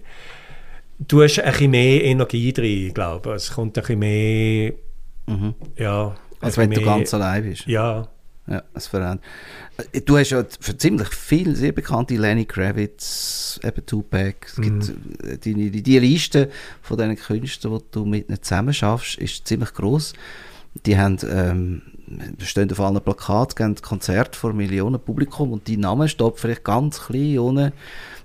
du 1.00 1.24
hast 1.24 1.40
ein 1.40 1.52
bisschen 1.52 1.72
mehr 1.72 2.04
Energie 2.04 2.54
drin, 2.54 2.94
glaube 2.94 3.30
ich. 3.32 3.36
Es 3.36 3.52
kommt 3.52 3.78
ein 3.78 3.82
bisschen 3.82 4.00
mehr, 4.00 4.74
mhm. 5.28 5.56
ja. 5.78 6.16
Als 6.42 6.58
wenn 6.58 6.70
mehr, 6.70 6.80
du 6.80 6.86
ganz 6.86 7.14
allein 7.14 7.44
bist. 7.44 7.66
Ja, 7.66 8.08
Ja, 8.48 8.64
es 8.74 8.88
verändert. 8.88 9.22
Äh, 9.92 10.02
Du 10.02 10.18
hast 10.18 10.30
ja 10.30 10.44
für 10.60 10.78
ziemlich 10.78 11.10
viele 11.10 11.56
sehr 11.56 11.72
bekannte 11.72 12.16
Lenny 12.16 12.46
Kravitz, 12.46 13.60
eben 13.64 13.86
Tupac, 13.86 14.36
es 14.46 14.56
gibt 14.56 14.94
äh, 15.24 15.38
die, 15.38 15.72
die, 15.72 15.82
die 15.82 16.00
Liste 16.00 16.50
von 16.82 16.98
diesen 16.98 17.16
Künstlern, 17.16 17.80
die 17.80 17.86
du 17.92 18.06
mit 18.06 18.30
ihnen 18.30 18.42
zusammen 18.42 18.74
schaffst, 18.74 19.18
ist 19.18 19.48
ziemlich 19.48 19.74
groß. 19.74 20.14
Die 20.86 20.98
haben, 20.98 21.18
ähm, 21.30 21.82
stehen 22.40 22.72
auf 22.72 22.80
allen 22.80 23.02
Plakaten, 23.02 23.56
geben 23.56 23.82
Konzerte 23.82 24.38
vor 24.38 24.54
Millionen 24.54 25.00
Publikum 25.00 25.52
und 25.54 25.68
die 25.68 25.78
Namen 25.78 26.08
steht 26.08 26.38
vielleicht 26.40 26.64
ganz 26.64 27.02
klein 27.02 27.40
unten 27.40 27.72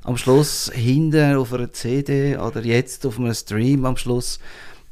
am 0.04 0.16
Schluss 0.16 0.70
hinten 0.75 1.37
auf 1.37 1.52
einer 1.52 1.72
CD 1.72 2.37
oder 2.37 2.62
jetzt 2.64 3.04
auf 3.06 3.18
einem 3.18 3.34
Stream 3.34 3.84
am 3.84 3.96
Schluss. 3.96 4.38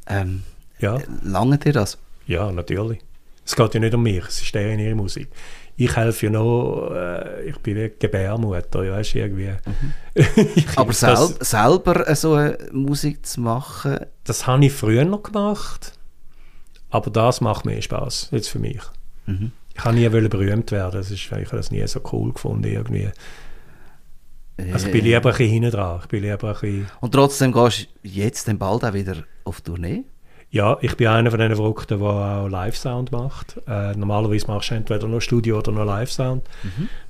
Ähm, 0.06 0.42
Ja, 0.80 0.98
lange 1.22 1.58
dir 1.58 1.72
das? 1.72 1.98
ja, 2.26 2.50
natürlich. 2.52 3.00
Es 3.44 3.56
geht 3.56 3.72
ja 3.74 3.80
nicht 3.80 3.94
um 3.94 4.02
mich, 4.02 4.22
es 4.28 4.42
ist 4.42 4.54
der 4.54 4.72
in 4.74 4.78
ihrer 4.80 4.94
Musik. 4.94 5.28
Ich 5.80 5.94
helfe 5.96 6.26
ja 6.26 6.32
noch, 6.32 6.90
äh, 6.92 7.44
ich 7.48 7.56
bin 7.58 7.76
wie 7.76 7.90
Gebärmutter, 7.98 8.84
ja, 8.84 8.92
weißt 8.92 9.14
du, 9.14 9.18
irgendwie. 9.20 9.52
Ich- 10.14 10.66
Aber 10.76 10.92
sel 10.92 11.16
selber 11.40 12.14
so 12.16 12.34
eine 12.34 12.58
Musik 12.72 13.24
zu 13.24 13.40
machen, 13.40 13.98
das 14.24 14.46
habe 14.46 14.66
ich 14.66 14.72
früher 14.72 15.04
noch 15.06 15.22
gemacht, 15.22 15.92
aber 16.90 17.10
das 17.10 17.40
macht 17.40 17.64
mehr 17.64 17.82
Spaß 17.82 18.28
jetzt 18.32 18.48
für 18.48 18.58
mich. 18.58 18.80
Mhm. 19.26 19.52
Ich 19.74 19.84
habe 19.84 19.96
nie 19.96 20.08
berühmt 20.08 20.72
werden, 20.72 20.92
das 20.92 21.10
ist, 21.10 21.20
ich 21.20 21.30
habe 21.30 21.56
das 21.56 21.70
nie 21.70 21.86
so 21.86 22.00
cool 22.12 22.32
gefunden 22.32 22.64
irgendwie. 22.64 23.10
Also 24.72 24.86
ich 24.86 24.92
bin 24.92 25.04
lieber 25.04 25.16
ein 25.16 25.22
bisschen 25.22 25.50
hinten 25.50 25.70
dran, 25.70 26.00
ich 26.02 26.08
bin 26.08 26.22
lieber 26.22 26.48
ein 26.48 26.54
bisschen... 26.54 26.86
und 27.00 27.12
trotzdem 27.12 27.52
gehst 27.52 27.88
du 28.02 28.08
jetzt 28.08 28.48
dann 28.48 28.58
bald 28.58 28.84
auch 28.84 28.92
wieder 28.92 29.16
auf 29.44 29.60
Tournee. 29.60 30.04
Ja, 30.50 30.78
ich 30.80 30.96
bin 30.96 31.08
einer 31.08 31.30
von 31.30 31.40
den 31.40 31.54
Verrückten, 31.54 31.98
der 31.98 32.08
auch 32.08 32.48
Live-Sound 32.48 33.12
macht. 33.12 33.60
Äh, 33.68 33.92
normalerweise 33.92 34.46
machst 34.46 34.70
du 34.70 34.74
entweder 34.76 35.06
nur 35.06 35.20
Studio 35.20 35.58
oder 35.58 35.72
nur 35.72 35.84
Live-Sound. 35.84 36.42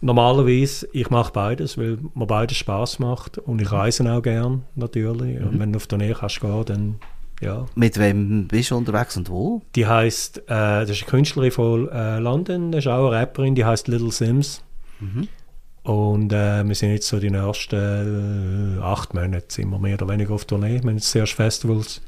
Normalerweise, 0.00 0.88
ich 0.92 1.08
mache 1.08 1.32
beides, 1.32 1.78
weil 1.78 1.99
mir 2.14 2.26
beides 2.26 2.56
Spaß 2.56 2.99
macht 2.99 3.38
und 3.38 3.62
ich 3.62 3.70
reise 3.70 4.12
auch 4.12 4.23
gern, 4.23 4.64
natürlich. 4.75 5.40
Und 5.40 5.61
wenn 5.61 5.73
du 5.73 5.76
auf 5.76 5.87
Tournee 5.87 6.14
kannst 6.18 6.40
gehen, 6.40 6.64
dann 6.66 6.97
ja. 7.40 7.66
Mit 7.75 7.99
wem 7.99 8.49
bist 8.49 8.71
du 8.71 8.76
unterwegs 8.76 9.16
und 9.16 9.30
wo? 9.30 9.62
Die 9.75 9.87
heißt, 9.87 10.38
äh, 10.38 10.42
das 10.49 10.90
ist 10.90 11.02
eine 11.02 11.11
Künstlerin 11.11 11.50
von 11.50 11.88
äh, 11.88 12.18
London, 12.18 12.73
das 12.73 12.85
ist 12.85 12.88
auch 12.88 13.09
eine 13.09 13.21
Rapperin, 13.21 13.54
die 13.54 13.64
heißt 13.64 13.88
Little 13.88 14.12
Sims. 14.12 14.62
Und 15.83 16.33
äh, 16.33 16.64
wir 16.66 16.75
sind 16.75 16.90
jetzt 16.90 17.09
so 17.09 17.18
die 17.18 17.30
nächsten 17.30 18.78
äh, 18.78 18.83
acht 18.83 19.14
Monate 19.14 19.47
sind 19.49 19.71
wir 19.71 19.78
mehr 19.78 19.95
oder 19.95 20.09
weniger 20.09 20.35
auf 20.35 20.45
Tournee. 20.45 20.75
Wir 20.75 20.80
haben 20.80 20.97
jetzt 20.97 21.11
zuerst 21.11 21.33
Festivals, 21.33 22.02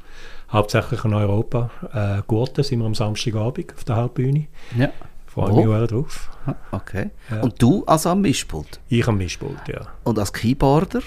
hauptsächlich 0.51 1.03
in 1.05 1.13
Europa. 1.13 1.71
Äh, 1.93 2.21
Gurten 2.27 2.63
sind 2.63 2.79
wir 2.79 2.85
am 2.85 2.93
Samstagabend 2.93 3.73
auf 3.73 3.83
der 3.83 3.95
Hauptbühne. 3.95 4.47
Ja. 4.77 4.91
Freue 5.25 5.53
mich 5.53 5.67
auch 5.67 5.87
drauf. 5.87 6.29
Okay. 6.71 7.09
Ja. 7.29 7.41
Und 7.41 7.61
du 7.61 7.85
also 7.85 8.09
am 8.09 8.21
Mischpult? 8.21 8.81
Ich 8.89 9.07
am 9.07 9.17
Mischpult, 9.17 9.67
ja. 9.67 9.87
Und 10.03 10.19
als 10.19 10.33
Keyboarder? 10.33 11.01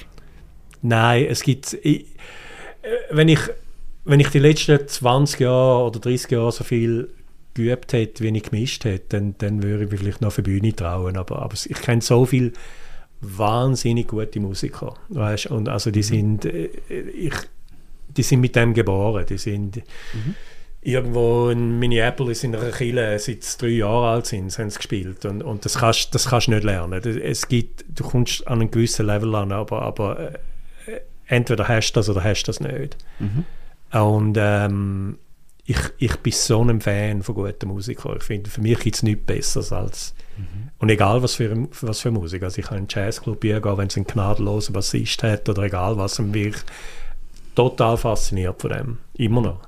Nein, 0.81 1.27
es 1.29 1.43
gibt. 1.43 1.75
Ich, 1.75 2.07
äh, 2.83 2.89
wenn, 3.11 3.29
ich, 3.29 3.41
wenn 4.05 4.21
ich 4.21 4.29
die 4.29 4.39
letzten 4.39 4.87
20 4.87 5.41
Jahre 5.41 5.85
oder 5.87 6.01
30 6.01 6.31
Jahre 6.31 6.53
so 6.53 6.65
viel 6.65 7.09
geübt 7.55 7.93
hätte, 7.93 8.23
wie 8.25 8.37
ich 8.37 8.43
gemischt 8.43 8.85
hätte, 8.85 9.05
dann, 9.11 9.35
dann 9.39 9.63
würde 9.63 9.85
ich 9.85 9.91
mich 9.91 10.01
vielleicht 10.01 10.21
noch 10.21 10.29
auf 10.29 10.37
die 10.37 10.43
Bühne 10.43 10.75
trauen. 10.75 11.17
Aber, 11.17 11.41
aber 11.41 11.55
ich 11.55 11.81
kenne 11.81 12.03
so 12.03 12.27
viele 12.27 12.53
wahnsinnig 13.21 14.09
gute 14.09 14.41
Musiker. 14.41 14.95
Weißt? 15.09 15.47
Und 15.47 15.69
also 15.69 15.91
die 15.91 16.03
sind. 16.03 16.45
äh, 16.45 16.69
Ich, 16.89 17.35
die 18.17 18.23
sind 18.23 18.41
mit 18.41 18.55
dem 18.57 18.75
geboren. 18.75 19.25
Die 19.29 19.39
sind. 19.39 19.83
Irgendwo 20.83 21.49
in 21.49 21.79
Minneapolis 21.79 22.45
in 22.45 22.55
einer 22.55 22.71
Kille, 22.71 23.19
seit 23.19 23.43
sie 23.43 23.57
drei 23.59 23.69
Jahre 23.69 24.09
alt 24.09 24.27
sind, 24.27 24.57
haben 24.59 24.69
sie 24.69 24.77
gespielt. 24.77 25.25
Und, 25.25 25.43
und 25.43 25.65
das 25.65 25.79
kannst 25.79 26.15
das 26.15 26.29
kannst 26.29 26.49
du 26.49 26.51
nicht 26.51 26.63
lernen. 26.65 27.01
Es 27.03 27.49
gibt, 27.49 27.87
du 27.89 28.05
kommst 28.05 28.47
an 28.47 28.61
einen 28.61 28.71
gewissen 28.71 29.07
Level 29.07 29.35
an, 29.35 29.51
aber, 29.51 29.81
aber 29.81 30.21
äh, 30.21 31.01
entweder 31.27 31.69
hast 31.69 31.93
du 31.93 32.01
das 32.01 32.11
oder 32.11 32.23
hast 32.23 32.43
du 32.43 32.47
das 32.49 32.61
nicht. 32.61 32.99
Und 33.95 34.37
ähm, 34.39 35.19
ich, 35.65 35.79
ich 35.99 36.17
bin 36.17 36.33
so 36.33 36.63
ein 36.63 36.81
Fan 36.81 37.23
von 37.23 37.35
guten 37.35 37.69
Musikern. 37.69 38.17
Ich 38.19 38.25
finde, 38.25 38.51
für 38.51 38.61
mich 38.61 38.79
gibt 38.81 38.97
es 38.97 39.03
nichts 39.03 39.25
Besseres 39.25 39.73
als. 39.73 40.15
Und 40.79 40.91
egal 40.91 41.23
was 41.23 41.37
für, 41.37 41.69
was 41.81 42.01
für 42.01 42.11
Musik. 42.11 42.43
Also 42.43 42.59
ich 42.59 42.67
kann 42.67 42.79
in 42.79 42.83
einen 42.83 42.89
Jazzclub 42.91 43.41
gehen, 43.41 43.63
wenn 43.63 43.87
es 43.87 43.97
einen 43.97 44.07
gnadenlosen 44.07 44.73
Bassist 44.73 45.23
hat 45.23 45.49
oder 45.49 45.63
egal 45.63 45.97
was, 45.97 46.17
dann 46.17 46.33
bin 46.33 46.49
ich 46.49 46.57
total 47.55 47.97
fasziniert 47.97 48.61
von 48.61 48.71
dem. 48.71 48.99
Immer 49.15 49.41
noch. 49.41 49.61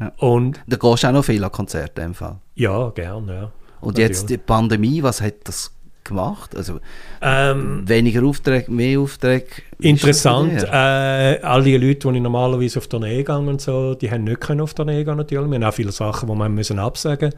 Ja. 0.00 0.12
Und 0.18 0.60
Da 0.66 0.76
gehst 0.76 1.04
du 1.04 1.08
auch 1.08 1.12
noch 1.12 1.24
viel 1.24 1.44
an 1.44 1.52
Konzerte 1.52 2.02
im 2.02 2.14
Fall. 2.14 2.38
ja, 2.56 2.90
gern, 2.90 3.28
ja. 3.28 3.52
Und 3.80 3.92
Natürlich. 3.96 4.08
jetzt 4.08 4.28
die 4.30 4.36
Pandemie, 4.36 5.02
was 5.02 5.22
hat 5.22 5.34
das 5.44 5.72
gemacht? 6.10 6.54
Also 6.56 6.78
Ähm, 7.22 7.88
weniger 7.88 8.22
Aufträge, 8.24 8.70
mehr 8.70 9.00
Aufträge? 9.00 9.46
Interessant. 9.80 10.62
Äh, 10.62 11.40
all 11.42 11.62
die 11.64 11.76
Leute, 11.76 12.08
die 12.10 12.16
ich 12.16 12.22
normalerweise 12.22 12.78
auf 12.78 12.86
Tournee 12.86 13.16
gegangen 13.18 13.48
und 13.48 13.60
so, 13.60 13.94
die 13.94 14.10
haben 14.10 14.24
nicht 14.24 14.40
können 14.40 14.60
auf 14.60 14.74
Tournee 14.74 15.02
gehen 15.04 15.16
natürlich. 15.16 15.48
Wir 15.50 15.54
haben 15.56 15.64
auch 15.64 15.74
viele 15.74 15.92
Sachen, 15.92 16.28
die 16.28 16.34
wir 16.34 16.48
müssen 16.48 16.78
absagen. 16.78 17.32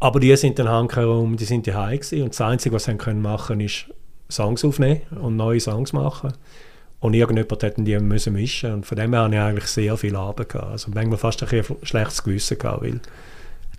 Aber 0.00 0.20
die 0.20 0.36
sind 0.36 0.58
dann 0.58 0.66
herum, 0.90 1.36
die 1.36 1.44
sind 1.44 1.66
daheim 1.66 1.98
gewesen 1.98 2.22
und 2.22 2.30
das 2.32 2.40
Einzige, 2.42 2.74
was 2.74 2.84
sie 2.84 2.94
können 2.96 3.22
machen, 3.22 3.60
ist 3.60 3.86
Songs 4.30 4.64
aufnehmen 4.64 5.00
und 5.20 5.36
neue 5.36 5.60
Songs 5.60 5.92
machen. 5.92 6.32
Und 7.00 7.14
irgendjemand 7.14 7.62
hätte 7.62 7.82
die 7.82 7.98
müssen 7.98 8.32
mischen 8.32 8.72
und 8.72 8.86
von 8.86 8.96
dem 8.96 9.12
her 9.12 9.22
habe 9.22 9.34
ich 9.34 9.40
eigentlich 9.40 9.66
sehr 9.66 9.96
viel 9.96 10.16
Arbeit 10.16 10.48
gehabt. 10.50 10.70
Also 10.72 10.90
manchmal 10.94 11.18
fast 11.18 11.42
ein 11.42 11.64
schlechtes 11.82 12.22
Gewissen 12.22 12.58
gehabt, 12.58 12.82
weil 12.82 13.00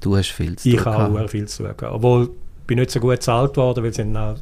Du 0.01 0.15
hast 0.15 0.29
viel 0.31 0.55
zu 0.57 0.69
ich 0.69 0.75
tun. 0.75 0.85
habe 0.85 1.13
gehabt. 1.13 1.25
auch 1.25 1.29
viel 1.31 1.47
zu 1.47 1.63
tun 1.63 1.73
gehabt. 1.77 1.95
Obwohl, 1.95 2.23
ich 2.25 2.29
bin 2.67 2.79
nicht 2.79 2.91
so 2.91 2.99
gut 2.99 3.11
bezahlt 3.11 3.57
worden, 3.57 3.83
weil 3.83 3.93
sie 3.93 4.03
auch, 4.15 4.35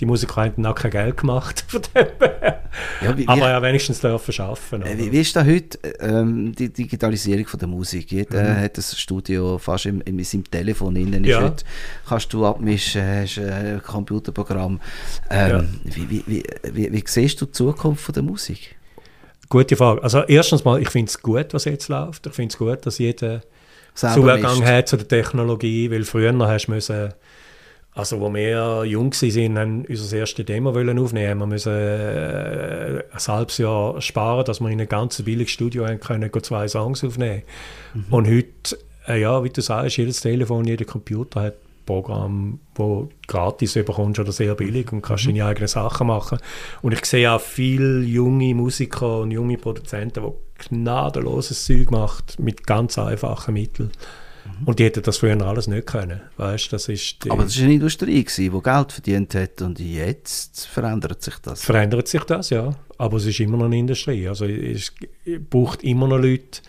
die 0.00 0.06
Musiker 0.06 0.36
haben 0.42 0.66
auch 0.66 0.74
kein 0.74 0.90
Geld 0.90 1.16
gemacht 1.18 1.64
von 1.68 1.80
dem. 1.94 2.06
Ja, 3.00 3.16
wie, 3.16 3.28
Aber 3.28 3.48
ja, 3.48 3.62
wenigstens 3.62 4.00
dürfen 4.00 4.34
arbeiten. 4.40 4.82
äh, 4.82 4.84
oder? 4.86 4.98
wie, 4.98 5.12
wie 5.12 5.20
ist 5.20 5.36
da 5.36 5.44
heute 5.44 5.78
ähm, 6.00 6.52
die 6.52 6.72
Digitalisierung 6.72 7.46
von 7.46 7.60
der 7.60 7.68
Musik? 7.68 8.10
Jeder 8.10 8.42
Mhm. 8.42 8.60
hat 8.60 8.76
das 8.78 8.98
Studio 8.98 9.58
fast 9.58 9.86
im, 9.86 10.00
in 10.00 10.22
seinem 10.24 10.50
Telefon 10.50 10.96
innen. 10.96 11.22
Ja. 11.22 11.42
Heute, 11.42 11.64
kannst 12.08 12.32
du 12.32 12.44
abmischen, 12.44 13.02
hast 13.06 13.38
ein 13.38 13.80
Computerprogramm. 13.82 14.80
Ähm, 15.30 15.80
wie, 15.84 16.10
wie, 16.10 16.24
wie, 16.26 16.44
wie, 16.72 16.92
wie 16.92 17.04
siehst 17.06 17.40
du 17.40 17.46
die 17.46 17.52
Zukunft 17.52 18.02
von 18.02 18.12
der 18.14 18.24
Musik? 18.24 18.74
Gute 19.48 19.76
Frage. 19.76 20.02
Also 20.02 20.22
erstens 20.24 20.64
mal, 20.64 20.82
ich 20.82 20.88
finde 20.90 21.10
es 21.10 21.22
gut, 21.22 21.54
was 21.54 21.66
jetzt 21.66 21.86
läuft. 21.88 22.26
Ich 22.26 22.32
finde 22.32 22.52
es 22.52 22.58
gut, 22.58 22.84
dass 22.84 22.98
jeder 22.98 23.42
Zugang 23.94 24.64
hat 24.64 24.88
zu 24.88 24.96
der 24.96 25.08
Technologie, 25.08 25.90
weil 25.90 26.04
früher 26.04 26.36
hast 26.46 26.66
du 26.66 26.72
müssen, 26.72 27.14
also 27.92 28.20
wo 28.20 28.32
wir 28.34 28.84
jung 28.84 29.12
waren, 29.12 29.58
haben 29.58 29.84
unser 29.88 30.16
erstes 30.16 30.44
Demo 30.44 30.74
wollen 30.74 30.98
aufnehmen. 30.98 31.40
Wir 31.40 31.46
müssen 31.46 31.72
äh, 31.72 33.02
ein 33.12 33.26
halbes 33.28 33.58
Jahr 33.58 34.00
sparen, 34.00 34.44
dass 34.44 34.60
wir 34.60 34.68
in 34.68 34.80
ein 34.80 34.88
ganz 34.88 35.22
billiges 35.22 35.52
Studio 35.52 35.86
haben 35.86 36.00
können, 36.00 36.30
zwei 36.42 36.66
Songs 36.66 37.04
aufnehmen. 37.04 37.42
Und 38.10 38.26
heute, 38.26 38.78
äh, 39.06 39.20
ja, 39.20 39.44
wie 39.44 39.50
du 39.50 39.60
sagst, 39.60 39.96
jedes 39.96 40.20
Telefon, 40.20 40.64
jeder 40.64 40.84
Computer 40.84 41.42
hat 41.42 41.54
Programm, 41.86 42.60
wo 42.74 43.08
gratis 43.26 43.74
bekommst 43.74 44.18
oder 44.18 44.32
sehr 44.32 44.54
billig 44.54 44.92
und 44.92 45.02
kannst 45.02 45.26
deine 45.26 45.44
eigenen 45.44 45.68
Sachen 45.68 46.06
machen. 46.06 46.38
Und 46.82 46.92
ich 46.92 47.04
sehe 47.04 47.30
auch 47.30 47.40
viele 47.40 48.00
junge 48.00 48.54
Musiker 48.54 49.20
und 49.20 49.30
junge 49.30 49.58
Produzenten, 49.58 50.22
die 50.22 50.53
gnadenloses 50.58 51.64
Zeug 51.64 51.90
macht 51.90 52.38
mit 52.38 52.66
ganz 52.66 52.98
einfachen 52.98 53.54
Mitteln. 53.54 53.90
Und 54.64 54.78
die 54.78 54.84
hätten 54.84 55.02
das 55.02 55.18
früher 55.18 55.40
alles 55.40 55.66
nicht 55.66 55.86
können. 55.86 56.20
Weißt, 56.36 56.72
das 56.72 56.88
ist 56.88 57.16
Aber 57.28 57.44
das 57.44 57.56
war 57.56 57.64
eine 57.64 57.74
Industrie, 57.74 58.22
gewesen, 58.22 58.52
die 58.52 58.62
Geld 58.62 58.92
verdient 58.92 59.34
hat 59.34 59.62
und 59.62 59.80
jetzt 59.80 60.66
verändert 60.66 61.22
sich 61.22 61.36
das. 61.38 61.64
verändert 61.64 62.08
sich 62.08 62.24
das, 62.24 62.50
ja. 62.50 62.74
Aber 62.98 63.16
es 63.16 63.26
ist 63.26 63.40
immer 63.40 63.56
noch 63.56 63.64
eine 63.66 63.78
Industrie. 63.78 64.28
Also 64.28 64.44
es 64.44 64.92
braucht 65.50 65.82
immer 65.82 66.08
noch 66.08 66.18
Leute, 66.18 66.60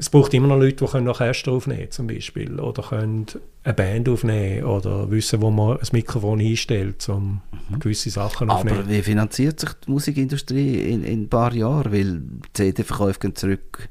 es 0.00 0.08
braucht 0.08 0.32
immer 0.32 0.48
noch 0.48 0.56
Leute, 0.56 0.82
die 0.82 0.90
können 0.90 1.08
Orchester 1.08 1.52
aufnehmen 1.52 1.90
zum 1.90 2.06
Beispiel 2.06 2.58
oder 2.58 2.82
können 2.82 3.26
eine 3.64 3.74
Band 3.74 4.08
aufnehmen 4.08 4.64
oder 4.64 5.10
wissen, 5.10 5.42
wo 5.42 5.50
man 5.50 5.76
ein 5.76 5.88
Mikrofon 5.92 6.40
hinstellt, 6.40 7.06
um 7.10 7.42
gewisse 7.78 8.08
Sachen 8.08 8.48
aufzunehmen. 8.48 8.80
Aber 8.80 8.88
wie 8.88 9.02
finanziert 9.02 9.60
sich 9.60 9.70
die 9.86 9.90
Musikindustrie 9.90 10.90
in, 10.90 11.04
in 11.04 11.24
ein 11.24 11.28
paar 11.28 11.52
Jahren? 11.52 11.92
Weil 11.92 12.22
die 12.22 12.52
CD-Verkäufe 12.54 13.20
gehen 13.20 13.36
zurück. 13.36 13.90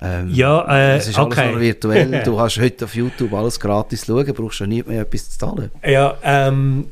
Ähm, 0.00 0.30
Ja, 0.30 0.64
äh, 0.66 0.96
es 0.96 1.08
ist 1.08 1.18
alles 1.18 1.36
okay. 1.36 1.52
noch 1.52 1.60
virtuell. 1.60 2.22
Du 2.24 2.36
kannst 2.38 2.58
heute 2.58 2.86
auf 2.86 2.94
YouTube 2.94 3.34
alles 3.34 3.60
gratis 3.60 4.06
schauen, 4.06 4.32
brauchst 4.32 4.56
schon 4.56 4.70
nie 4.70 4.82
mehr 4.82 5.02
etwas 5.02 5.28
zu 5.28 5.38
zahlen. 5.40 5.70
Ja, 5.86 6.16
ähm, 6.22 6.86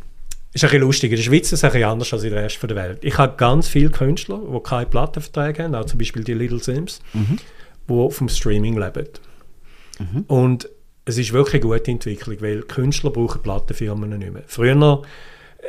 ist 0.52 0.62
ein 0.62 0.68
bisschen 0.68 0.82
lustig. 0.82 1.10
In 1.10 1.16
der 1.16 1.22
Schweiz 1.22 1.46
ist 1.46 1.52
es 1.52 1.64
ein 1.64 1.70
bisschen 1.72 1.88
anders 1.88 2.12
als 2.12 2.22
in 2.22 2.34
der 2.34 2.42
Rest 2.42 2.62
der 2.62 2.76
Welt. 2.76 2.98
Ich 3.00 3.16
habe 3.16 3.34
ganz 3.38 3.66
viele 3.66 3.88
Künstler, 3.88 4.38
die 4.46 4.60
keine 4.62 4.84
Plattenverträge 4.84 5.64
haben, 5.64 5.74
auch 5.74 5.86
zum 5.86 5.98
Beispiel 5.98 6.22
die 6.22 6.34
Little 6.34 6.58
Sims, 6.58 7.00
die 7.88 8.10
vom 8.10 8.28
Streaming 8.28 8.78
leben. 8.78 9.08
Und 10.28 10.68
es 11.04 11.18
ist 11.18 11.32
wirklich 11.32 11.62
eine 11.62 11.72
gute 11.72 11.90
Entwicklung, 11.90 12.36
weil 12.40 12.62
Künstler 12.62 13.10
brauchen 13.10 13.42
Plattenfirmen 13.42 14.18
nicht 14.18 14.32
mehr. 14.32 14.44
Früher, 14.46 15.02
äh, 15.58 15.66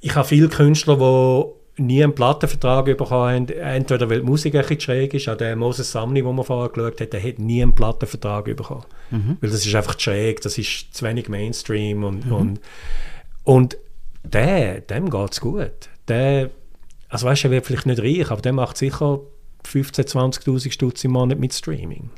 ich 0.00 0.14
habe 0.14 0.28
viele 0.28 0.48
Künstler, 0.48 0.96
die 0.96 1.82
nie 1.82 2.04
einen 2.04 2.14
Plattenvertrag 2.14 2.84
bekommen 2.84 3.10
haben, 3.10 3.48
entweder 3.48 4.08
weil 4.10 4.20
die 4.20 4.26
Musik 4.26 4.54
ein 4.54 4.60
bisschen 4.60 4.80
schräg 4.80 5.14
ist, 5.14 5.28
auch 5.28 5.36
der 5.36 5.56
Moses 5.56 5.90
Samni, 5.90 6.22
den 6.22 6.34
man 6.34 6.44
vorher 6.44 6.70
geschaut 6.70 7.00
hat, 7.00 7.12
der 7.12 7.22
hat 7.22 7.38
nie 7.38 7.62
einen 7.62 7.74
Plattenvertrag 7.74 8.44
bekommen. 8.44 8.84
Mhm. 9.10 9.38
Weil 9.40 9.50
das 9.50 9.64
ist 9.64 9.74
einfach 9.74 9.98
schräg, 9.98 10.42
das 10.42 10.58
ist 10.58 10.94
zu 10.94 11.04
wenig 11.04 11.28
Mainstream 11.28 12.04
und, 12.04 12.30
und, 12.30 12.60
und 13.44 13.78
der, 14.22 14.80
dem 14.80 15.08
geht 15.08 15.32
es 15.32 15.40
gut. 15.40 15.88
Der, 16.08 16.50
also 17.08 17.26
weißt 17.26 17.44
du, 17.44 17.48
er 17.48 17.52
wird 17.52 17.66
vielleicht 17.66 17.86
nicht 17.86 18.02
reich, 18.02 18.30
aber 18.30 18.42
der 18.42 18.52
macht 18.52 18.76
sicher 18.76 19.20
15.000, 19.66 20.42
20'000 20.42 20.72
Stutz 20.72 21.04
im 21.04 21.12
Monat 21.12 21.38
mit 21.38 21.52
Streaming. 21.52 22.10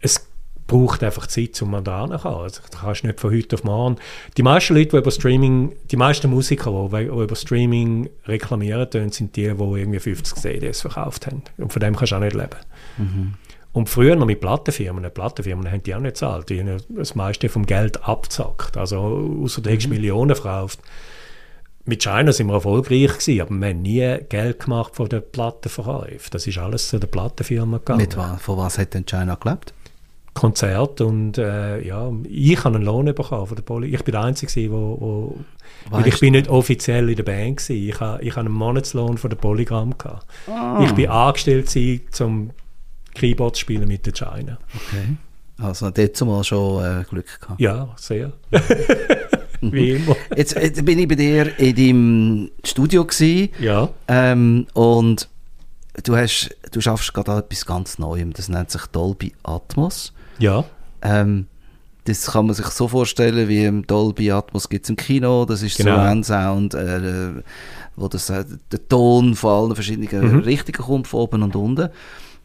Es 0.00 0.28
braucht 0.68 1.02
einfach 1.02 1.26
Zeit, 1.26 1.60
um 1.62 1.70
man 1.70 1.82
da 1.82 2.02
hinzukommen. 2.02 2.40
Also, 2.40 2.60
du 2.70 2.78
kannst 2.78 3.02
nicht 3.02 3.18
von 3.18 3.32
heute 3.32 3.56
auf 3.56 3.64
morgen. 3.64 3.96
Die 4.36 4.42
meisten 4.42 4.74
Leute, 4.74 4.90
die 4.90 4.96
über 4.98 5.10
Streaming, 5.10 5.74
die 5.90 5.96
meisten 5.96 6.30
Musiker, 6.30 6.90
die, 6.92 6.96
die 6.98 7.04
über 7.06 7.34
Streaming 7.34 8.08
reklamieren, 8.26 8.88
tun, 8.88 9.10
sind 9.10 9.34
die, 9.34 9.42
die 9.42 9.48
irgendwie 9.48 9.98
50 9.98 10.38
CDs 10.38 10.82
verkauft 10.82 11.26
haben. 11.26 11.42
Und 11.56 11.72
von 11.72 11.80
dem 11.80 11.96
kannst 11.96 12.12
du 12.12 12.16
auch 12.16 12.20
nicht 12.20 12.34
leben. 12.34 12.56
Und 13.72 13.88
früher 13.88 14.16
noch 14.16 14.26
mit 14.26 14.40
Plattenfirmen. 14.40 15.02
Die 15.02 15.10
Plattenfirmen 15.10 15.70
haben 15.70 15.82
die 15.82 15.94
auch 15.94 16.00
nicht 16.00 16.14
gezahlt. 16.14 16.48
Die 16.50 16.60
haben 16.60 16.82
das 16.90 17.14
meiste 17.14 17.48
vom 17.48 17.64
Geld 17.64 18.02
abgezockt. 18.04 18.76
Also, 18.76 19.40
außer 19.42 19.62
du 19.62 19.70
hättest 19.70 19.88
Millionen 19.88 20.34
verkauft. 20.34 20.80
Mit 21.88 22.02
China 22.02 22.32
sind 22.32 22.48
wir 22.48 22.54
erfolgreich 22.54 23.18
gewesen, 23.18 23.40
aber 23.40 23.54
wir 23.54 23.68
haben 23.68 23.80
nie 23.80 24.18
Geld 24.28 24.60
gemacht 24.60 24.94
von 24.94 25.08
den 25.08 25.22
Plattenverkäufen. 25.32 26.28
Das 26.32 26.46
ist 26.46 26.58
alles 26.58 26.88
zu 26.88 26.98
der 26.98 27.06
Plattenfirma 27.06 27.78
gegangen. 27.78 28.02
Mit 28.02 28.14
wa 28.14 28.36
von 28.36 28.58
was 28.58 28.76
hat 28.76 28.92
denn 28.92 29.06
China 29.06 29.36
gelebt? 29.36 29.72
Konzert 30.34 31.00
und 31.00 31.38
äh, 31.38 31.80
ja, 31.80 32.12
ich 32.28 32.62
habe 32.62 32.76
einen 32.76 32.84
Lohn 32.84 33.06
bekommen 33.06 33.46
von 33.46 33.56
der 33.56 33.62
Poli. 33.62 33.94
Ich 33.94 34.04
bin 34.04 34.12
der 34.12 34.20
Einzige, 34.20 34.70
wo, 34.70 34.98
wo 35.00 35.38
weil 35.88 36.06
ich 36.06 36.20
bin 36.20 36.32
nicht 36.32 36.48
offiziell 36.48 37.08
in 37.08 37.16
der 37.16 37.22
Band 37.22 37.56
gewesen. 37.56 37.88
Ich 37.88 37.98
habe 38.00 38.22
ich 38.22 38.36
einen 38.36 38.52
Monatslohn 38.52 39.16
von 39.16 39.30
der 39.30 39.38
Polygram 39.38 39.96
gehabt. 39.96 40.26
Ich 40.82 40.92
bin 40.92 41.08
angestellt 41.08 41.68
gewesen, 41.68 42.02
zum 42.10 42.50
Keyboard 43.14 43.56
zu 43.56 43.62
spielen 43.62 43.88
mit 43.88 44.04
der 44.04 44.12
China. 44.12 44.58
Okay. 44.74 45.16
Also 45.56 45.88
dort 45.90 46.16
zumal 46.16 46.44
schon 46.44 46.84
äh, 46.84 47.04
Glück 47.04 47.40
gehabt. 47.40 47.58
Ja, 47.58 47.88
sehr. 47.96 48.32
Wie 49.60 49.90
immer. 49.92 50.16
Jetzt, 50.36 50.54
jetzt 50.54 50.84
bin 50.84 50.98
ich 50.98 51.08
bei 51.08 51.14
dir 51.14 51.58
in 51.58 51.74
deinem 51.76 52.50
Studio 52.64 53.04
gewesen, 53.04 53.50
Ja, 53.58 53.88
ähm, 54.08 54.66
und 54.74 55.28
du, 56.04 56.16
hast, 56.16 56.50
du 56.72 56.80
schaffst 56.80 57.12
gerade 57.14 57.38
etwas 57.38 57.66
ganz 57.66 57.98
Neuem. 57.98 58.32
Das 58.32 58.48
nennt 58.48 58.70
sich 58.70 58.82
Dolby 58.86 59.32
Atmos. 59.42 60.12
ja, 60.38 60.64
Ähm, 61.02 61.46
das 62.04 62.24
kann 62.32 62.46
man 62.46 62.54
sich 62.54 62.66
so 62.68 62.88
vorstellen, 62.88 63.48
wie 63.48 63.64
im 63.66 63.86
Dolby 63.86 64.30
Atmos 64.32 64.68
gibt 64.70 64.84
es 64.84 64.90
im 64.90 64.96
Kino. 64.96 65.44
Das 65.44 65.62
ist 65.62 65.76
Genau. 65.76 65.96
Surround 65.96 66.24
Sound, 66.24 66.74
äh, 66.74 67.42
wo 67.96 68.08
das, 68.08 68.30
äh, 68.30 68.44
der 68.72 68.88
Ton 68.88 69.34
von 69.34 69.50
allen 69.64 69.74
verschiedenen 69.74 70.32
Mhm. 70.32 70.38
Richtungen 70.40 70.78
kommt, 70.78 71.06
von 71.06 71.20
oben 71.20 71.42
und 71.42 71.54
unten. 71.54 71.90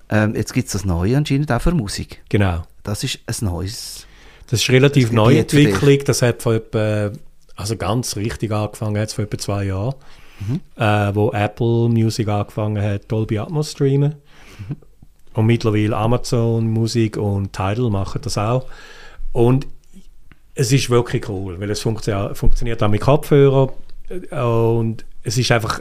Ähm, 0.09 0.35
jetzt 0.35 0.53
gibt 0.53 0.67
es 0.67 0.73
das 0.73 0.83
Neue 0.83 1.15
anscheinend 1.15 1.49
auch 1.51 1.61
für 1.61 1.71
Musik. 1.73 2.21
genau. 2.29 2.63
Das 2.83 3.01
ist 3.05 3.19
ein 3.27 3.35
neues. 3.47 4.05
Das 4.53 4.61
ist 4.61 4.69
relativ 4.69 5.05
Das 5.05 5.13
neue. 5.13 5.39
Entwicklung. 5.39 5.97
Das 6.05 6.21
hat 6.21 6.43
vor 6.43 6.53
etwa, 6.53 7.09
also 7.55 7.75
ganz 7.75 8.15
richtig 8.15 8.51
angefangen 8.51 9.01
hat 9.01 9.07
es 9.07 9.15
vor 9.15 9.25
etwa 9.25 9.37
zwei 9.39 9.63
Jahren, 9.63 9.95
äh, 10.75 11.15
wo 11.15 11.31
Apple 11.31 11.89
Music 11.89 12.27
angefangen 12.27 12.79
hat, 12.79 13.11
Dolby 13.11 13.39
Atmos 13.39 13.71
streamen. 13.71 14.13
Und 15.33 15.47
mittlerweile 15.47 15.97
Amazon 15.97 16.69
Musik 16.69 17.17
und 17.17 17.51
Tidal 17.51 17.89
machen 17.89 18.21
das 18.23 18.37
auch. 18.37 18.67
Und 19.31 19.65
es 20.53 20.71
ist 20.71 20.91
wirklich 20.91 21.27
cool, 21.29 21.59
weil 21.59 21.71
es 21.71 21.79
funktio 21.79 22.35
funktioniert 22.35 22.83
auch 22.83 22.89
mit 22.89 23.01
Kopfhörern 23.01 23.71
und 24.29 25.03
es 25.23 25.35
ist 25.39 25.51
einfach 25.51 25.79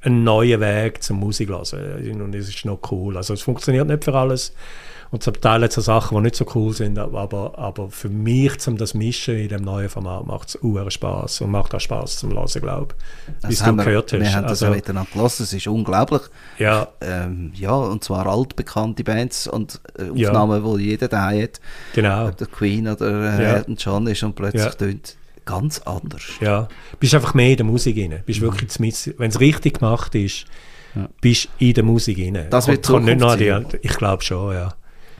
ein 0.00 0.24
neuer 0.24 0.58
Weg 0.58 1.02
zum 1.02 1.20
Musik 1.20 1.50
hören. 1.50 2.22
und 2.22 2.34
es 2.34 2.48
ist 2.48 2.64
noch 2.64 2.80
cool. 2.90 3.18
Also 3.18 3.34
es 3.34 3.42
funktioniert 3.42 3.86
nicht 3.88 4.04
für 4.04 4.14
alles 4.14 4.54
und 5.12 5.22
zum 5.24 5.40
Teil 5.40 5.64
auch 5.64 5.70
Sachen, 5.82 6.16
die 6.16 6.22
nicht 6.22 6.36
so 6.36 6.46
cool 6.54 6.72
sind, 6.72 6.96
aber, 6.98 7.58
aber 7.58 7.90
für 7.90 8.08
mich 8.08 8.58
zum 8.60 8.76
das 8.76 8.94
Mischen 8.94 9.36
in 9.36 9.48
dem 9.48 9.62
neuen 9.62 9.88
Format 9.88 10.24
macht 10.26 10.50
es 10.50 10.58
Spaß 10.90 11.40
und 11.40 11.50
macht 11.50 11.74
auch 11.74 11.80
Spaß 11.80 12.18
zum 12.18 12.30
Hören, 12.32 12.60
glaube 12.60 12.94
ich. 12.96 13.26
Wie 13.42 13.48
Das 13.48 13.58
du 13.58 13.64
wir, 13.78 13.84
gehört 13.84 14.12
hast. 14.12 14.20
wir 14.20 14.32
haben 14.32 14.42
das 14.44 14.50
also, 14.52 14.66
ja 14.66 14.70
miteinander 14.72 15.10
gelassen. 15.12 15.42
Es 15.42 15.52
ist 15.52 15.66
unglaublich. 15.66 16.22
ja, 16.58 16.86
Ähm, 17.00 17.52
ja, 17.56 17.72
und 17.74 18.04
zwar 18.04 18.26
altbekannte 18.26 19.02
Bands 19.02 19.48
und 19.48 19.80
äh, 19.98 20.04
Ja. 20.14 20.28
Aufnahmen, 20.30 20.78
die 20.78 20.84
jeder 20.84 21.08
da 21.08 21.30
hat. 21.30 21.60
genau. 21.92 22.28
Ob 22.28 22.36
der 22.36 22.46
Queen 22.46 22.86
oder 22.86 23.06
äh, 23.38 23.42
Ja. 23.42 23.52
Elton 23.56 23.76
John 23.76 24.06
ist 24.06 24.22
und 24.22 24.36
plötzlich 24.36 24.62
Ja. 24.62 24.70
tönt 24.70 25.16
ganz 25.44 25.80
anders. 25.80 26.22
Ja, 26.40 26.68
bist 27.00 27.14
einfach 27.14 27.34
mehr 27.34 27.50
in 27.50 27.56
der 27.56 27.66
Musik 27.66 27.96
rein. 27.98 28.22
Bist 28.26 28.40
wirklich 28.40 28.70
wenn 29.18 29.30
es 29.30 29.40
richtig 29.40 29.80
gemacht 29.80 30.14
ist, 30.14 30.44
bist 31.20 31.48
in 31.58 31.74
der 31.74 31.82
Musik 31.82 32.18
rein. 32.18 32.46
Das 32.50 32.68
wird 32.68 32.86
kommt 32.86 33.06
nicht 33.06 33.18
Zukunft 33.20 33.40
die, 33.40 33.46
Ich 33.82 33.96
glaube 33.96 34.22
schon, 34.22 34.54
ja. 34.54 34.74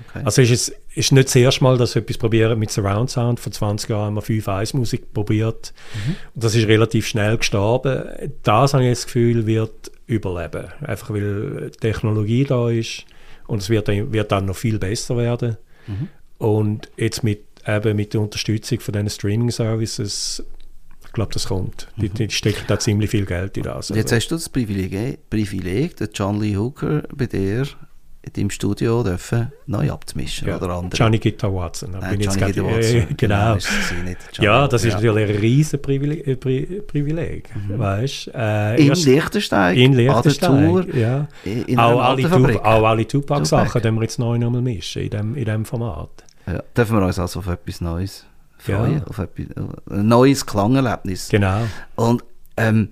Okay. 0.08 0.22
Also 0.24 0.42
ist 0.42 0.50
es 0.50 0.72
ist 0.94 1.12
nicht 1.12 1.28
das 1.28 1.36
erste 1.36 1.62
Mal, 1.62 1.78
dass 1.78 1.94
wir 1.94 2.02
etwas 2.02 2.18
probieren 2.18 2.58
mit 2.58 2.70
Surround 2.70 3.10
Sound. 3.10 3.38
Vor 3.40 3.52
20 3.52 3.88
Jahren 3.90 4.06
haben 4.06 4.14
wir 4.16 4.22
5.1 4.22 4.76
Musik 4.76 5.12
probiert. 5.14 5.72
Und 6.34 6.44
das 6.44 6.54
ist 6.54 6.66
relativ 6.66 7.06
schnell 7.06 7.36
gestorben. 7.38 8.04
Das 8.42 8.74
habe 8.74 8.84
ich 8.84 8.90
das 8.90 9.04
Gefühl, 9.06 9.46
wird 9.46 9.90
überleben. 10.06 10.66
Einfach 10.80 11.10
weil 11.10 11.70
die 11.70 11.78
Technologie 11.78 12.44
da 12.44 12.68
ist 12.70 13.04
und 13.46 13.62
es 13.62 13.70
wird, 13.70 13.86
dann- 13.88 14.12
wird 14.12 14.32
dann 14.32 14.46
noch 14.46 14.56
viel 14.56 14.78
besser 14.78 15.16
werden. 15.16 15.56
Und 16.38 16.90
jetzt 16.96 17.22
mit, 17.22 17.44
eben 17.66 17.96
mit 17.96 18.14
der 18.14 18.20
Unterstützung 18.22 18.80
von 18.80 18.92
diesen 18.92 19.10
Streaming-Services, 19.10 20.42
ich 21.04 21.12
glaube, 21.12 21.32
das 21.34 21.46
kommt. 21.48 21.88
Die, 21.96 22.08
die 22.08 22.30
stecken 22.30 22.64
da 22.68 22.78
ziemlich 22.78 23.10
viel 23.10 23.26
Geld 23.26 23.56
in 23.56 23.64
das. 23.64 23.90
Und 23.90 23.96
jetzt 23.96 24.12
Also, 24.12 24.16
hast 24.16 24.28
du 24.30 24.34
das 24.36 24.48
Privileg, 24.48 25.18
Privileg 25.28 25.96
den 25.96 26.08
John 26.14 26.40
Lee 26.40 26.56
Hooker 26.56 27.02
bei 27.14 27.26
dir 27.26 27.66
in 28.22 28.32
deinem 28.34 28.50
Studio 28.50 29.02
dürfen 29.02 29.50
neu 29.66 29.90
abzumischen 29.90 30.46
ja, 30.46 30.56
oder 30.56 30.74
andere. 30.74 30.94
Johnny 30.98 31.18
Guitar 31.18 31.54
Watson. 31.54 31.90
Nein, 32.00 32.18
bin 32.18 32.28
gerade- 32.28 32.52
Guitar 32.52 32.64
Watson. 32.66 32.96
äh, 32.96 33.06
genau. 33.16 33.56
Johnny 33.56 34.16
Ja, 34.40 34.68
das 34.68 34.84
ist 34.84 34.94
natürlich 34.94 35.30
ein 35.30 35.36
riesen 35.36 35.80
Privileg, 35.80 36.26
äh, 36.26 36.36
Pri 36.36 36.82
Privileg 36.86 37.48
weißt? 37.68 38.30
Äh, 38.34 38.86
In 38.86 38.92
Liechtenstein, 38.92 39.76
in 39.76 39.92
Liechtenstein, 39.94 40.66
Tour, 40.68 40.94
ja. 40.94 41.28
in, 41.44 41.62
in 41.64 41.78
auch, 41.78 42.00
alle. 42.02 42.22
Tup 42.28 42.64
auch 42.64 42.84
alle 42.84 43.06
Tupac-Sachen, 43.08 43.66
Tupac. 43.68 43.80
die 43.88 43.90
wir 43.94 44.02
jetzt 44.02 44.18
neu 44.18 44.36
nochmal 44.38 44.60
mischen, 44.62 45.02
in 45.02 45.10
dem, 45.10 45.34
in 45.34 45.44
dem 45.46 45.64
Format. 45.64 46.10
Ja, 46.46 46.62
dürfen 46.76 46.98
wir 46.98 47.06
uns 47.06 47.18
also 47.18 47.38
auf 47.38 47.46
etwas 47.48 47.80
Neues 47.80 48.26
freuen, 48.58 48.98
Ja. 48.98 49.04
auf 49.06 49.18
etwas, 49.18 49.46
ein 49.56 50.08
neues 50.08 50.44
Klangerlebnis. 50.44 51.28
Genau. 51.30 51.62
Und 51.96 52.22
ähm, 52.58 52.90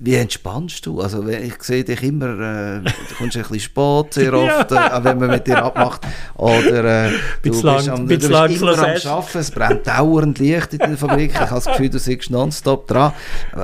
wie 0.00 0.14
entspannst 0.16 0.84
du? 0.84 1.00
Also 1.00 1.26
ich 1.28 1.62
sehe 1.62 1.84
dich 1.84 2.02
immer, 2.02 2.26
äh, 2.26 2.80
du 2.82 3.14
kommst 3.16 3.36
ein 3.36 3.42
bisschen 3.42 3.60
spät 3.60 4.14
sehr 4.14 4.32
oft, 4.34 4.72
äh, 4.72 4.74
auch 4.76 5.04
wenn 5.04 5.18
man 5.18 5.30
mit 5.30 5.46
dir 5.46 5.62
abmacht. 5.62 6.00
Oder 6.34 7.06
äh, 7.06 7.10
du 7.42 7.50
bist, 7.50 7.62
lang- 7.62 7.88
am, 7.88 8.08
du 8.08 8.16
bist 8.16 8.28
lang 8.30 8.50
immer 8.50 8.72
am 8.76 8.84
Arbeiten, 8.84 9.38
es 9.38 9.50
brennt 9.52 9.86
dauernd 9.86 10.38
Licht 10.40 10.72
in 10.72 10.78
der 10.80 10.96
Fabrik. 10.96 11.30
Ich 11.32 11.38
habe 11.38 11.54
das 11.54 11.66
Gefühl, 11.66 11.88
du 11.90 11.98
sitzt 12.00 12.30
nonstop 12.30 12.88
dran. 12.88 13.12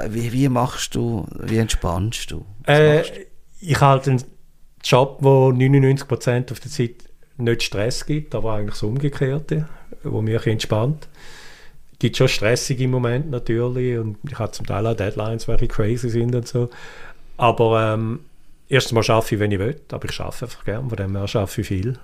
Wie, 0.08 0.32
wie 0.32 0.48
machst 0.48 0.94
du, 0.94 1.26
wie 1.40 1.58
entspannst 1.58 2.30
du? 2.30 2.44
Äh, 2.66 3.02
du? 3.02 3.08
ich 3.60 3.80
halte 3.80 4.10
einen 4.12 4.24
Job, 4.84 5.18
wo 5.20 5.48
99% 5.48 6.52
auf 6.52 6.60
der 6.60 6.70
Zeit 6.70 6.94
nicht 7.36 7.62
Stress 7.64 8.06
gibt, 8.06 8.34
aber 8.34 8.54
eigentlich 8.54 8.74
das 8.74 8.82
Umgekehrte, 8.84 9.68
wo 10.04 10.22
mich 10.22 10.46
entspannt. 10.46 11.08
Es 12.00 12.02
gibt 12.02 12.16
schon 12.16 12.28
stressige 12.28 12.88
Momente 12.88 13.28
natürlich 13.28 13.98
und 13.98 14.16
ich 14.26 14.38
habe 14.38 14.52
zum 14.52 14.64
Teil 14.64 14.86
auch 14.86 14.96
Deadlines, 14.96 15.46
welche 15.48 15.68
crazy 15.68 16.08
sind 16.08 16.34
und 16.34 16.48
so. 16.48 16.70
Aber 17.36 17.92
ähm, 17.92 18.20
erstens 18.70 18.92
mal 18.92 19.14
arbeite 19.14 19.34
ich, 19.34 19.38
wenn 19.38 19.52
ich 19.52 19.58
will, 19.58 19.78
aber 19.92 20.08
ich 20.08 20.18
arbeite 20.18 20.46
einfach 20.46 20.64
gern, 20.64 20.88
von 20.88 20.96
dem 20.96 21.14
her 21.14 21.26
arbeite 21.34 21.60
ich 21.60 21.66
viel. 21.66 21.98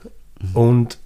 Und 0.53 0.99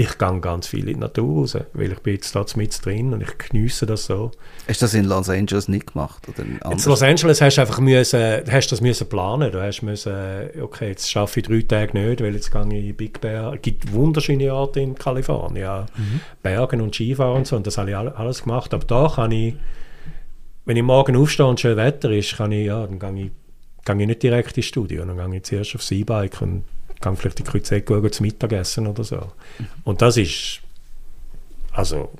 ich 0.00 0.16
gehe 0.16 0.40
ganz 0.40 0.68
viel 0.68 0.80
in 0.88 0.94
die 0.94 1.00
Natur 1.00 1.40
raus, 1.40 1.56
weil 1.72 1.90
ich 1.90 1.98
bin 1.98 2.14
jetzt 2.14 2.32
da 2.36 2.44
mit 2.54 2.84
drin 2.84 3.12
und 3.12 3.20
ich 3.20 3.36
genieße 3.36 3.84
das 3.84 4.04
so. 4.06 4.30
Hast 4.68 4.80
du 4.80 4.84
das 4.84 4.94
in 4.94 5.04
Los 5.06 5.28
Angeles 5.28 5.66
nicht 5.66 5.92
gemacht? 5.92 6.22
Oder 6.28 6.44
in? 6.44 6.60
Los 6.86 7.02
Angeles 7.02 7.40
hast 7.40 7.56
du 7.56 7.62
einfach 7.62 7.80
müssen, 7.80 8.20
hast 8.48 8.70
das 8.70 8.80
müssen 8.80 9.08
planen. 9.08 9.50
Du 9.50 9.60
hast 9.60 9.82
müssen, 9.82 10.14
okay, 10.62 10.90
jetzt 10.90 11.10
schaffe 11.10 11.40
ich 11.40 11.46
drei 11.46 11.62
Tage 11.62 11.98
nicht, 11.98 12.20
weil 12.22 12.32
jetzt 12.34 12.52
gehe 12.52 12.62
ich 12.78 12.88
in 12.90 12.94
Big 12.96 13.20
Bear. 13.20 13.54
Es 13.54 13.62
gibt 13.62 13.92
wunderschöne 13.92 14.54
Orte 14.54 14.78
in 14.80 14.94
Kalifornien, 14.94 15.62
ja. 15.64 15.86
Bergen 16.44 16.80
und 16.80 16.94
Skifahren 16.94 17.38
und 17.38 17.46
so. 17.48 17.56
Und 17.56 17.66
das 17.66 17.76
habe 17.76 17.90
ich 17.90 17.96
all- 17.96 18.10
alles 18.10 18.42
gemacht. 18.44 18.72
Aber 18.72 18.84
da 18.84 19.10
kann 19.12 19.32
ich, 19.32 19.56
wenn 20.64 20.76
ich 20.76 20.82
morgen 20.84 21.16
aufstehe 21.16 21.46
und 21.46 21.58
schön 21.58 21.76
Wetter 21.76 22.10
ist, 22.12 22.36
kann 22.36 22.52
ich, 22.52 22.66
ja, 22.66 22.86
dann 22.86 23.00
gehe 23.00 23.24
ich, 23.26 23.30
gehe 23.84 24.00
ich 24.00 24.06
nicht 24.06 24.22
direkt 24.22 24.56
ins 24.56 24.66
Studio. 24.66 25.04
Dann 25.04 25.16
gehe 25.16 25.38
ich 25.38 25.42
zuerst 25.42 25.74
aufs 25.74 25.90
E-Bike 25.90 26.40
und 26.40 26.62
gehe 27.00 27.16
vielleicht 27.16 27.40
in 27.40 27.46
Kreuzegg 27.46 27.88
schauen, 27.88 28.12
zum 28.12 28.26
Mittagessen 28.26 28.86
oder 28.86 29.04
so. 29.04 29.32
Und 29.84 30.02
das 30.02 30.16
ist, 30.16 30.60
also, 31.72 32.10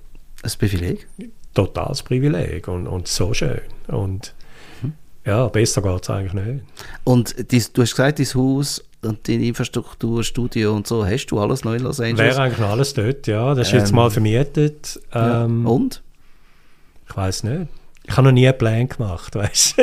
Ein 0.42 0.52
Privileg? 0.58 1.06
totales 1.54 2.02
Privileg 2.02 2.68
und, 2.68 2.86
und 2.86 3.08
so 3.08 3.34
schön. 3.34 3.60
Und 3.88 4.34
ja, 5.24 5.48
besser 5.48 5.82
geht 5.82 6.02
es 6.02 6.10
eigentlich 6.10 6.32
nicht. 6.32 6.64
Und 7.04 7.50
dies, 7.50 7.72
du 7.72 7.82
hast 7.82 7.90
gesagt, 7.90 8.18
dein 8.18 8.26
Haus 8.34 8.84
und 9.02 9.28
deine 9.28 9.44
Infrastruktur, 9.44 10.22
Studio 10.24 10.74
und 10.74 10.86
so, 10.86 11.04
hast 11.04 11.26
du 11.26 11.38
alles 11.40 11.64
neu 11.64 11.76
in 11.76 11.82
Los 11.82 12.00
Angeles? 12.00 12.36
Wäre 12.36 12.42
eigentlich 12.42 12.58
noch 12.60 12.70
alles 12.70 12.94
dort, 12.94 13.26
ja. 13.26 13.54
Das 13.54 13.68
ist 13.68 13.74
jetzt 13.74 13.90
Ähm, 13.90 13.96
mal 13.96 14.10
vermietet. 14.10 15.00
Ja. 15.12 15.44
Ähm, 15.44 15.66
Und? 15.66 16.02
Ich 17.08 17.16
weiß 17.16 17.42
nicht. 17.44 17.68
Ich 18.08 18.16
habe 18.16 18.22
noch 18.28 18.32
nie 18.32 18.48
einen 18.48 18.56
Plan 18.58 18.88
gemacht, 18.88 19.34
weißt 19.36 19.78
du? 19.78 19.82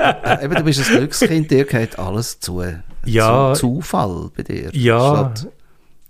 äh, 0.00 0.44
eben, 0.44 0.54
du 0.56 0.64
bist 0.64 0.80
ein 0.90 0.96
Glückskind, 0.98 1.50
dir 1.50 1.64
gehört 1.64 1.98
alles 1.98 2.40
zu. 2.40 2.62
Ja. 3.04 3.54
Zum 3.54 3.76
Zufall 3.80 4.30
bei 4.36 4.42
dir. 4.42 4.70
Ja, 4.74 5.32
Statt 5.32 5.48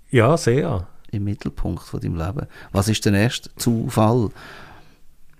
ja, 0.09 0.35
sehr. 0.37 0.87
im 1.11 1.23
Mittelpunkt 1.23 1.83
von 1.83 1.99
deinem 1.99 2.17
Leben. 2.17 2.47
Was 2.71 2.87
ist 2.87 3.05
der 3.05 3.13
erste 3.13 3.49
Zufall? 3.55 4.29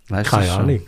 Weißt 0.10 0.30
Keine? 0.30 0.52
Ahnung. 0.52 0.82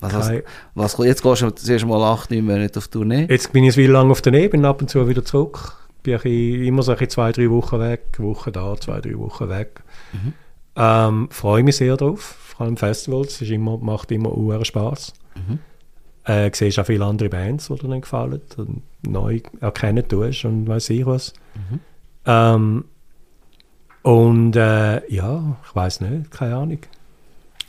Was, 0.00 0.12
Keine- 0.28 0.44
was, 0.74 0.96
jetzt 0.98 1.22
gehst 1.22 1.42
du 1.42 1.50
zuerst 1.50 1.86
mal 1.86 2.02
acht, 2.02 2.30
neun 2.30 2.44
Monate 2.44 2.78
auf 2.78 2.88
Tournee. 2.88 3.26
Jetzt 3.28 3.52
bin 3.52 3.64
ich 3.64 3.76
wie 3.76 3.86
lange 3.86 4.10
auf 4.10 4.20
der 4.22 4.32
Nähe, 4.32 4.48
bin 4.48 4.64
ab 4.64 4.80
und 4.82 4.88
zu 4.90 5.08
wieder 5.08 5.24
zurück. 5.24 5.72
Bin 6.02 6.14
bisschen, 6.18 6.64
immer 6.64 6.82
so 6.82 6.94
zwei, 6.94 7.32
drei 7.32 7.48
Wochen 7.50 7.80
weg, 7.80 8.18
Woche 8.18 8.52
da, 8.52 8.76
zwei, 8.78 9.00
drei 9.00 9.16
Wochen 9.18 9.48
weg. 9.48 9.80
Mhm. 10.12 10.32
Ähm, 10.76 11.28
Freue 11.30 11.62
mich 11.62 11.76
sehr 11.76 11.96
drauf, 11.96 12.20
vor 12.20 12.66
allem 12.66 12.76
Festivals, 12.76 13.34
es 13.34 13.42
ist 13.42 13.50
immer, 13.50 13.78
macht 13.78 14.10
immer 14.10 14.36
uhren 14.36 14.64
Spaß. 14.64 15.12
Mhm. 15.34 15.58
Äh, 16.24 16.50
siehst 16.54 16.78
auch 16.78 16.86
viele 16.86 17.04
andere 17.04 17.28
Bands, 17.28 17.68
die 17.68 17.74
dir 17.74 17.88
dann 17.88 18.00
gefallen 18.00 18.40
und 18.56 18.82
neu 19.02 19.40
erkennen 19.60 20.06
tust 20.08 20.44
und 20.44 20.66
weiß 20.66 20.90
ich 20.90 21.04
was. 21.06 21.34
Mhm. 21.54 21.80
Ähm, 22.26 22.84
und 24.02 24.56
äh, 24.56 25.06
ja, 25.12 25.56
ich 25.66 25.74
weiß 25.74 26.00
nicht, 26.02 26.30
keine 26.30 26.56
Ahnung. 26.56 26.78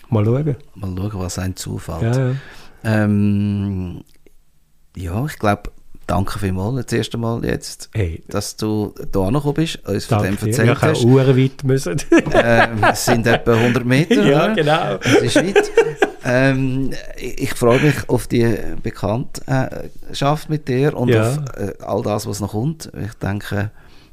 Mal 0.09 0.25
schauen. 0.25 0.55
Mal 0.75 0.95
schauen, 0.95 1.11
was 1.13 1.39
ein 1.39 1.55
Zufall 1.55 2.03
Ja, 2.03 2.29
ja. 2.29 2.35
Ähm, 2.83 4.03
ja, 4.95 5.25
ich 5.25 5.39
glaube, 5.39 5.71
danke 6.07 6.39
vielmals 6.39 6.85
das 6.85 6.93
erste 6.93 7.17
Mal 7.17 7.43
jetzt, 7.45 7.89
Hey, 7.93 8.23
dass 8.27 8.55
du 8.55 8.93
da 9.11 9.31
noch 9.31 9.51
bist, 9.53 9.85
uns 9.87 10.05
von 10.05 10.19
dem 10.23 10.35
danke 10.37 10.45
dir. 10.45 10.51
erzählt 10.51 10.71
Ich 10.77 10.81
habe 10.81 10.91
hast. 10.93 11.03
Uhren 11.05 11.37
weit 11.37 11.63
müssen. 11.63 11.97
ähm, 12.33 12.83
es 12.91 13.05
sind 13.05 13.27
etwa 13.27 13.53
100 13.53 13.85
Meter, 13.85 14.23
ja, 14.25 14.45
oder? 14.45 14.55
genau. 14.55 14.97
Das 14.97 15.13
ist 15.21 15.35
weit. 15.35 15.71
ähm, 16.23 16.91
ich 17.17 17.41
ich 17.43 17.53
freue 17.53 17.79
mich 17.79 18.09
auf 18.09 18.27
die 18.27 18.55
Bekanntschaft 18.81 20.49
mit 20.49 20.67
dir 20.67 20.95
und 20.95 21.09
Ja. 21.09 21.29
auf 21.29 21.37
äh, 21.57 21.73
all 21.83 22.01
das, 22.01 22.27
was 22.27 22.39
noch 22.39 22.51
kommt. 22.51 22.91
Ich 23.05 23.13
denke, 23.15 23.71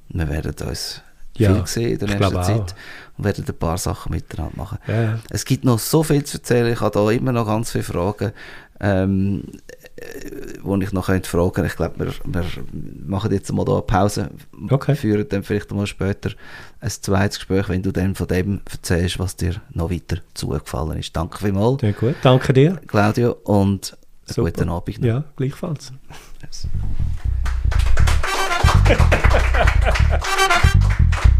wir 0.09 0.29
werden 0.29 0.55
uns 0.69 1.01
Ja, 1.37 1.55
viel 1.55 1.67
sehen 1.67 1.93
in 1.93 1.99
der 1.99 2.09
nächsten 2.09 2.43
Zeit 2.43 2.61
auch. 2.61 3.19
und 3.19 3.25
werden 3.25 3.45
ein 3.49 3.55
paar 3.55 3.79
Sachen 3.79 4.13
miteinander 4.13 4.57
machen. 4.57 4.79
Ja. 4.87 5.19
Es 5.31 5.45
gibt 5.45 5.65
noch 5.65 5.79
so 5.79 6.03
viel 6.03 6.25
zu 6.25 6.39
erzählen. 6.39 6.73
Ich 6.73 6.81
habe 6.81 6.91
da 6.99 7.11
immer 7.11 7.33
noch 7.33 7.47
ganz 7.47 7.71
viele 7.73 7.85
Fragen, 7.85 8.33
ähm, 8.81 9.45
äh, 9.69 9.82
wo 10.63 10.77
ich 10.77 10.93
noch 10.93 11.07
könnte 11.07 11.29
fragen 11.29 11.65
Ich 11.65 11.77
glaube, 11.77 11.99
wir, 11.99 12.13
wir 12.25 12.45
machen 13.07 13.33
jetzt 13.33 13.53
mal 13.53 13.65
da 13.65 13.73
eine 13.73 13.83
Pause. 13.83 14.31
Okay. 14.71 14.95
Führen 14.95 15.29
dann 15.29 15.43
vielleicht 15.43 15.71
mal 15.73 15.87
später 15.87 16.31
ein 16.81 16.91
zweites 16.91 17.39
Gespräch, 17.39 17.69
wenn 17.69 17.83
du 17.83 17.93
dann 17.93 18.15
von 18.15 18.27
dem 18.27 18.61
erzählst, 18.71 19.19
was 19.19 19.37
dir 19.37 19.57
noch 19.73 19.91
weiter 19.91 20.19
zugefallen 20.35 20.99
ist. 20.99 21.17
Danke 21.17 21.39
vielmals, 21.39 21.81
Sehr 21.81 21.93
gut. 21.93 22.15
Danke 22.23 22.53
dir. 22.53 22.81
Claudio, 22.87 23.33
und 23.45 23.97
einen 24.27 24.35
Super. 24.35 24.51
guten 24.51 24.69
Abend 24.69 24.99
noch. 25.01 25.07
Ja, 25.07 25.25
gleichfalls. 25.37 25.93
Yes. 26.43 26.69